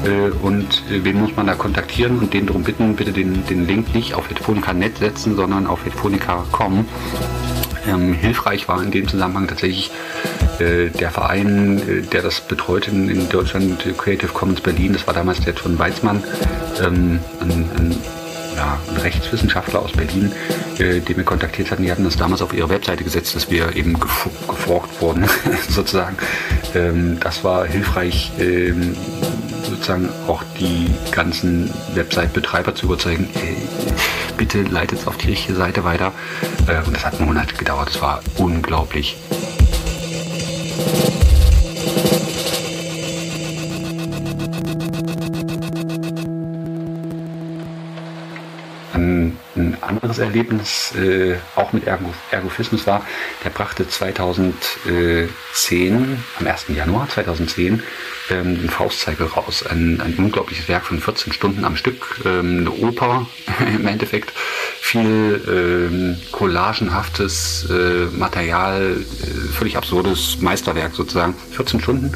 äh, 0.04 0.30
und 0.42 0.82
äh, 0.90 1.04
wen 1.04 1.20
muss 1.20 1.36
man 1.36 1.46
da 1.46 1.54
kontaktieren 1.54 2.18
und 2.18 2.32
den 2.32 2.46
darum 2.46 2.62
bitten, 2.62 2.96
bitte 2.96 3.12
den, 3.12 3.44
den 3.46 3.66
Link 3.66 3.94
nicht 3.94 4.14
auf 4.14 4.28
Headphonica.net 4.28 4.98
setzen, 4.98 5.36
sondern 5.36 5.66
auf 5.66 5.84
Headphonica.com. 5.84 6.86
Ähm, 7.88 8.12
hilfreich 8.12 8.68
war 8.68 8.82
in 8.82 8.90
dem 8.90 9.08
Zusammenhang 9.08 9.48
tatsächlich 9.48 9.90
der 10.58 11.10
Verein, 11.10 11.78
äh, 11.88 12.02
der 12.02 12.22
das 12.22 12.40
betreut 12.40 12.88
in, 12.88 13.28
Deutschland, 13.28 13.84
Creative 13.96 14.32
Commons 14.32 14.60
Berlin, 14.60 14.92
das 14.92 15.06
war 15.06 15.14
damals 15.14 15.40
der 15.40 15.54
John 15.54 15.78
Weizmann, 15.78 16.22
ähm, 16.82 17.20
ein, 17.40 17.50
ein, 17.50 17.96
ja, 18.56 18.78
ein, 18.90 18.96
Rechtswissenschaftler 18.96 19.80
aus 19.80 19.92
Berlin, 19.92 20.32
äh, 20.78 21.00
den 21.00 21.16
wir 21.16 21.24
kontaktiert 21.24 21.70
hatten. 21.70 21.82
Die 21.82 21.90
hatten 21.90 22.04
das 22.04 22.16
damals 22.16 22.42
auf 22.42 22.52
ihre 22.52 22.68
Webseite 22.68 23.04
gesetzt, 23.04 23.34
dass 23.36 23.50
wir 23.50 23.76
eben 23.76 23.98
geforkt 23.98 25.00
wurden, 25.00 25.26
sozusagen. 25.68 26.16
Ähm, 26.74 27.18
das 27.20 27.44
war 27.44 27.66
hilfreich, 27.66 28.32
ähm, 28.38 28.96
sozusagen 29.68 30.08
auch 30.26 30.42
die 30.58 30.90
ganzen 31.12 31.70
Website-Betreiber 31.94 32.74
zu 32.74 32.86
überzeugen, 32.86 33.28
ey, 33.34 33.56
bitte 34.36 34.62
leitet 34.62 35.00
es 35.00 35.06
auf 35.06 35.16
die 35.18 35.28
richtige 35.28 35.54
Seite 35.54 35.84
weiter. 35.84 36.12
Äh, 36.66 36.84
und 36.86 36.96
das 36.96 37.04
hat 37.04 37.20
Monate 37.20 37.54
gedauert, 37.54 37.88
das 37.88 38.00
war 38.00 38.22
unglaublich. 38.38 39.16
Ein 50.18 50.24
anderes 50.24 50.36
Erlebnis, 50.36 50.94
äh, 50.96 51.36
auch 51.56 51.72
mit 51.72 51.86
Ergo, 51.86 52.12
Ergophismus 52.30 52.86
war, 52.86 53.06
der 53.44 53.50
brachte 53.50 53.88
2010, 53.88 55.28
am 56.38 56.46
1. 56.46 56.66
Januar 56.74 57.08
2010, 57.08 57.82
ähm, 58.30 58.60
den 58.60 58.70
Faustzeiger 58.70 59.26
raus. 59.26 59.64
Ein, 59.66 60.00
ein 60.00 60.14
unglaubliches 60.16 60.68
Werk 60.68 60.86
von 60.86 61.00
14 61.00 61.32
Stunden 61.32 61.64
am 61.64 61.76
Stück, 61.76 62.20
ähm, 62.24 62.60
eine 62.60 62.70
Oper 62.72 63.26
im 63.74 63.86
Endeffekt, 63.86 64.32
viel 64.80 65.40
ähm, 65.48 66.16
collagenhaftes 66.32 67.68
äh, 67.70 68.06
Material, 68.16 68.96
äh, 68.96 69.52
völlig 69.52 69.76
absurdes 69.76 70.38
Meisterwerk 70.40 70.94
sozusagen, 70.94 71.34
14 71.52 71.80
Stunden 71.80 72.12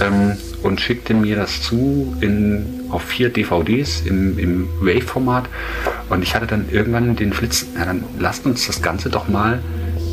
ähm, 0.00 0.36
und 0.62 0.80
schickte 0.80 1.14
mir 1.14 1.36
das 1.36 1.62
zu 1.62 2.16
in, 2.20 2.82
auf 2.90 3.02
vier 3.02 3.30
DVDs 3.30 4.02
im, 4.02 4.38
im 4.38 4.68
Wave-Format 4.80 5.48
und 6.08 6.22
ich 6.22 6.34
hatte 6.34 6.46
dann 6.46 6.66
irgendwann 6.70 7.16
den 7.16 7.32
Flitz, 7.32 7.66
na 7.76 7.84
dann 7.84 8.04
lasst 8.18 8.46
uns 8.46 8.66
das 8.66 8.82
Ganze 8.82 9.10
doch 9.10 9.28
mal 9.28 9.60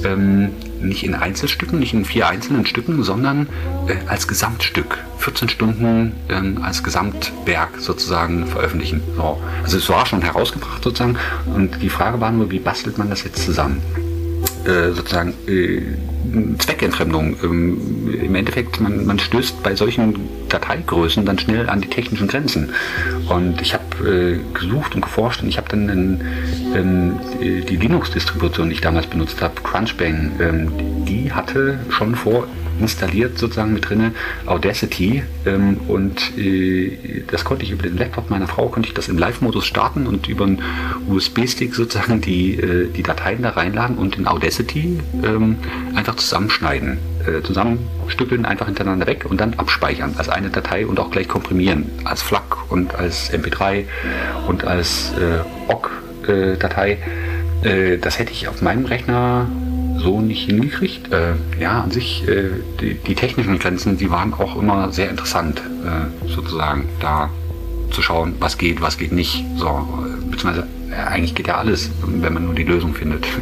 ähm, 0.06 0.52
nicht 0.82 1.04
in 1.04 1.14
Einzelstücken, 1.14 1.80
nicht 1.80 1.94
in 1.94 2.06
vier 2.06 2.28
einzelnen 2.28 2.66
Stücken, 2.66 3.04
sondern 3.04 3.48
äh, 3.88 3.96
als 4.08 4.28
Gesamtstück, 4.28 4.98
14 5.18 5.50
Stunden 5.50 6.14
ähm, 6.30 6.64
als 6.64 6.84
Gesamtwerk 6.84 7.80
sozusagen 7.80 8.48
veröffentlichen. 8.48 9.02
So. 9.16 9.42
Also 9.64 9.78
es 9.78 9.90
war 9.90 10.06
schon 10.06 10.22
herausgebracht 10.22 10.84
sozusagen 10.84 11.18
und 11.54 11.82
die 11.82 11.90
Frage 11.90 12.22
war 12.22 12.32
nur, 12.32 12.50
wie 12.52 12.60
bastelt 12.60 12.98
man 12.98 13.10
das 13.10 13.24
jetzt 13.24 13.44
zusammen? 13.44 13.82
Äh, 14.66 14.92
sozusagen 14.92 15.34
äh, 15.48 15.82
Zweckentfremdung. 16.58 17.38
Ähm, 17.44 18.20
Im 18.22 18.36
Endeffekt, 18.36 18.82
man, 18.82 19.06
man 19.06 19.18
stößt 19.18 19.64
bei 19.64 19.74
solchen 19.74 20.20
Dateigrößen 20.50 21.26
dann 21.26 21.40
schnell 21.40 21.70
an 21.70 21.80
die 21.80 21.88
technischen 21.88 22.28
Grenzen. 22.28 22.72
Und 23.30 23.62
ich 23.62 23.74
habe 23.74 24.10
äh, 24.10 24.40
gesucht 24.54 24.96
und 24.96 25.02
geforscht 25.02 25.42
und 25.42 25.48
ich 25.48 25.58
habe 25.58 25.70
dann 25.70 25.90
einen, 25.90 26.22
ähm, 26.76 27.20
die 27.40 27.78
Linux-Distribution, 27.78 28.70
die 28.70 28.76
ich 28.76 28.82
damals 28.82 29.08
benutzt 29.08 29.42
habe, 29.42 29.56
Crunchbang, 29.64 30.32
ähm, 30.42 30.72
die 31.06 31.32
hatte 31.32 31.80
schon 31.90 32.16
vor 32.16 32.46
installiert 32.80 33.38
sozusagen 33.38 33.74
mit 33.74 33.90
drinne 33.90 34.14
Audacity 34.46 35.24
ähm, 35.46 35.78
und 35.88 36.38
äh, 36.38 37.24
das 37.28 37.44
konnte 37.44 37.64
ich 37.64 37.72
über 37.72 37.84
den 37.84 37.98
Laptop 37.98 38.30
meiner 38.30 38.48
Frau 38.48 38.68
konnte 38.68 38.88
ich 38.88 38.94
das 38.94 39.08
im 39.08 39.18
Live-Modus 39.18 39.66
starten 39.66 40.08
und 40.08 40.28
über 40.28 40.46
einen 40.46 40.62
USB-Stick 41.08 41.76
sozusagen 41.76 42.22
die, 42.22 42.56
äh, 42.56 42.90
die 42.92 43.04
Dateien 43.04 43.42
da 43.42 43.52
reinladen 43.52 43.98
und 43.98 44.18
in 44.18 44.28
Audacity 44.28 45.00
ähm, 45.24 45.58
einfach 45.96 46.16
zusammenschneiden, 46.16 46.98
äh, 47.26 47.42
zusammenstückeln, 47.44 48.46
einfach 48.46 48.68
hintereinander 48.68 49.08
weg 49.08 49.26
und 49.30 49.40
dann 49.40 49.54
abspeichern 49.56 50.16
als 50.18 50.30
eine 50.30 50.50
Datei 50.50 50.86
und 50.86 51.00
auch 51.00 51.12
gleich 51.12 51.28
komprimieren 51.28 51.86
als 52.04 52.22
FLAC 52.22 52.72
und 52.72 52.96
als 52.96 53.32
MP3 53.32 53.86
und 54.48 54.66
als 54.66 55.14
äh, 55.20 55.72
OGG-Datei. 55.72 56.98
Äh, 57.64 57.98
das 57.98 58.20
hätte 58.20 58.32
ich 58.32 58.48
auf 58.48 58.62
meinem 58.62 58.86
Rechner 58.86 59.48
so 60.00 60.22
nicht 60.22 60.46
hingekriegt. 60.46 61.12
Äh, 61.12 61.34
ja, 61.60 61.82
an 61.82 61.92
sich, 61.92 62.28
äh, 62.28 62.50
die, 62.80 62.96
die, 62.96 63.16
technischen 63.16 63.60
Grenzen, 63.60 63.98
die 63.98 64.10
waren 64.10 64.34
auch 64.34 64.60
immer 64.60 64.92
sehr 64.92 65.10
interessant, 65.10 65.62
äh, 65.86 66.28
sozusagen, 66.28 66.90
da 67.00 67.30
zu 67.92 68.02
schauen, 68.02 68.36
was 68.40 68.58
geht, 68.58 68.82
was 68.82 68.98
geht 68.98 69.12
nicht. 69.12 69.46
So, 69.58 69.68
äh, 69.68 70.30
beziehungsweise, 70.30 70.68
eigentlich 71.08 71.36
geht 71.36 71.48
ja 71.48 71.58
alles, 71.58 71.92
wenn 72.06 72.34
man 72.34 72.46
nur 72.46 72.56
die 72.56 72.64
Lösung 72.64 72.94
findet. 72.94 73.26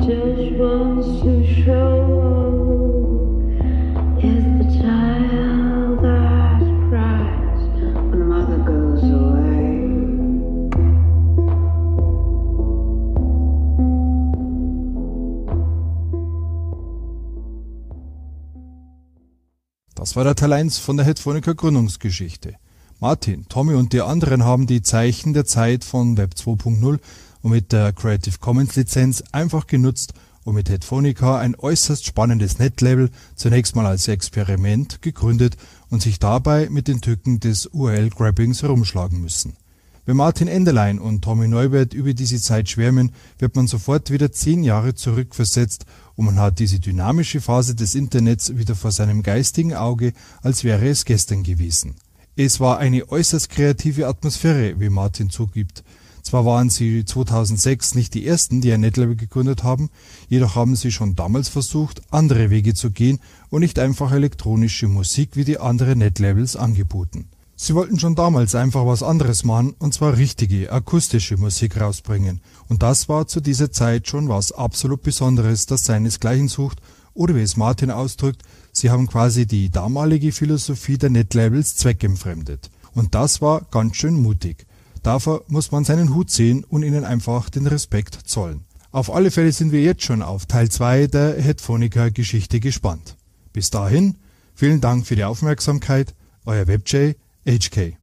Just 0.00 0.58
wants 0.58 1.20
to 1.20 1.44
show 1.64 2.17
Der 20.24 20.34
Teil 20.34 20.52
1 20.52 20.78
von 20.78 20.96
der 20.96 21.06
Headphonica 21.06 21.52
Gründungsgeschichte. 21.52 22.56
Martin, 22.98 23.46
Tommy 23.48 23.74
und 23.74 23.92
die 23.92 24.02
anderen 24.02 24.44
haben 24.44 24.66
die 24.66 24.82
Zeichen 24.82 25.32
der 25.32 25.44
Zeit 25.44 25.84
von 25.84 26.16
Web 26.16 26.32
2.0 26.34 26.98
und 27.42 27.50
mit 27.50 27.70
der 27.70 27.92
Creative 27.92 28.36
Commons 28.38 28.74
Lizenz 28.74 29.22
einfach 29.30 29.68
genutzt, 29.68 30.14
um 30.42 30.56
mit 30.56 30.68
Headphonica 30.70 31.38
ein 31.38 31.54
äußerst 31.54 32.04
spannendes 32.04 32.58
Netlabel 32.58 33.10
zunächst 33.36 33.76
mal 33.76 33.86
als 33.86 34.08
Experiment 34.08 35.02
gegründet 35.02 35.56
und 35.88 36.02
sich 36.02 36.18
dabei 36.18 36.68
mit 36.68 36.88
den 36.88 37.00
Tücken 37.00 37.38
des 37.38 37.66
URL-Grabbings 37.66 38.62
herumschlagen 38.62 39.20
müssen. 39.20 39.56
Wenn 40.08 40.16
Martin 40.16 40.48
Enderlein 40.48 40.98
und 40.98 41.20
Tommy 41.20 41.48
Neubert 41.48 41.92
über 41.92 42.14
diese 42.14 42.40
Zeit 42.40 42.70
schwärmen, 42.70 43.12
wird 43.38 43.56
man 43.56 43.66
sofort 43.66 44.10
wieder 44.10 44.32
zehn 44.32 44.64
Jahre 44.64 44.94
zurückversetzt 44.94 45.84
und 46.16 46.24
man 46.24 46.38
hat 46.38 46.60
diese 46.60 46.80
dynamische 46.80 47.42
Phase 47.42 47.74
des 47.74 47.94
Internets 47.94 48.56
wieder 48.56 48.74
vor 48.74 48.90
seinem 48.90 49.22
geistigen 49.22 49.74
Auge, 49.74 50.14
als 50.40 50.64
wäre 50.64 50.88
es 50.88 51.04
gestern 51.04 51.42
gewesen. 51.42 51.96
Es 52.36 52.58
war 52.58 52.78
eine 52.78 53.06
äußerst 53.10 53.50
kreative 53.50 54.06
Atmosphäre, 54.06 54.80
wie 54.80 54.88
Martin 54.88 55.28
zugibt. 55.28 55.84
Zwar 56.22 56.46
waren 56.46 56.70
sie 56.70 57.04
2006 57.04 57.94
nicht 57.94 58.14
die 58.14 58.26
ersten, 58.26 58.62
die 58.62 58.72
ein 58.72 58.80
Netlabel 58.80 59.14
gegründet 59.14 59.62
haben, 59.62 59.90
jedoch 60.30 60.54
haben 60.54 60.74
sie 60.74 60.90
schon 60.90 61.16
damals 61.16 61.50
versucht, 61.50 62.00
andere 62.10 62.48
Wege 62.48 62.72
zu 62.72 62.92
gehen 62.92 63.18
und 63.50 63.60
nicht 63.60 63.78
einfach 63.78 64.10
elektronische 64.12 64.88
Musik 64.88 65.36
wie 65.36 65.44
die 65.44 65.60
anderen 65.60 65.98
Netlabels 65.98 66.56
angeboten. 66.56 67.28
Sie 67.60 67.74
wollten 67.74 67.98
schon 67.98 68.14
damals 68.14 68.54
einfach 68.54 68.86
was 68.86 69.02
anderes 69.02 69.42
machen, 69.42 69.74
und 69.80 69.92
zwar 69.92 70.16
richtige, 70.16 70.70
akustische 70.70 71.36
Musik 71.36 71.80
rausbringen. 71.80 72.40
Und 72.68 72.84
das 72.84 73.08
war 73.08 73.26
zu 73.26 73.40
dieser 73.40 73.72
Zeit 73.72 74.06
schon 74.06 74.28
was 74.28 74.52
absolut 74.52 75.02
Besonderes, 75.02 75.66
das 75.66 75.84
seinesgleichen 75.84 76.46
sucht, 76.46 76.80
oder 77.14 77.34
wie 77.34 77.42
es 77.42 77.56
Martin 77.56 77.90
ausdrückt, 77.90 78.42
sie 78.70 78.90
haben 78.90 79.08
quasi 79.08 79.44
die 79.44 79.70
damalige 79.70 80.30
Philosophie 80.30 80.98
der 80.98 81.10
Netlabels 81.10 81.74
zweckentfremdet. 81.74 82.70
Und 82.94 83.16
das 83.16 83.42
war 83.42 83.62
ganz 83.72 83.96
schön 83.96 84.14
mutig. 84.14 84.64
Dafür 85.02 85.42
muss 85.48 85.72
man 85.72 85.82
seinen 85.84 86.14
Hut 86.14 86.30
sehen 86.30 86.62
und 86.62 86.84
ihnen 86.84 87.04
einfach 87.04 87.50
den 87.50 87.66
Respekt 87.66 88.20
zollen. 88.24 88.66
Auf 88.92 89.12
alle 89.12 89.32
Fälle 89.32 89.50
sind 89.50 89.72
wir 89.72 89.82
jetzt 89.82 90.04
schon 90.04 90.22
auf 90.22 90.46
Teil 90.46 90.68
2 90.68 91.08
der 91.08 91.42
Headphonica 91.42 92.10
Geschichte 92.10 92.60
gespannt. 92.60 93.16
Bis 93.52 93.70
dahin, 93.70 94.14
vielen 94.54 94.80
Dank 94.80 95.08
für 95.08 95.16
die 95.16 95.24
Aufmerksamkeit, 95.24 96.14
euer 96.46 96.68
WebJ 96.68 97.14
HK. 97.48 97.94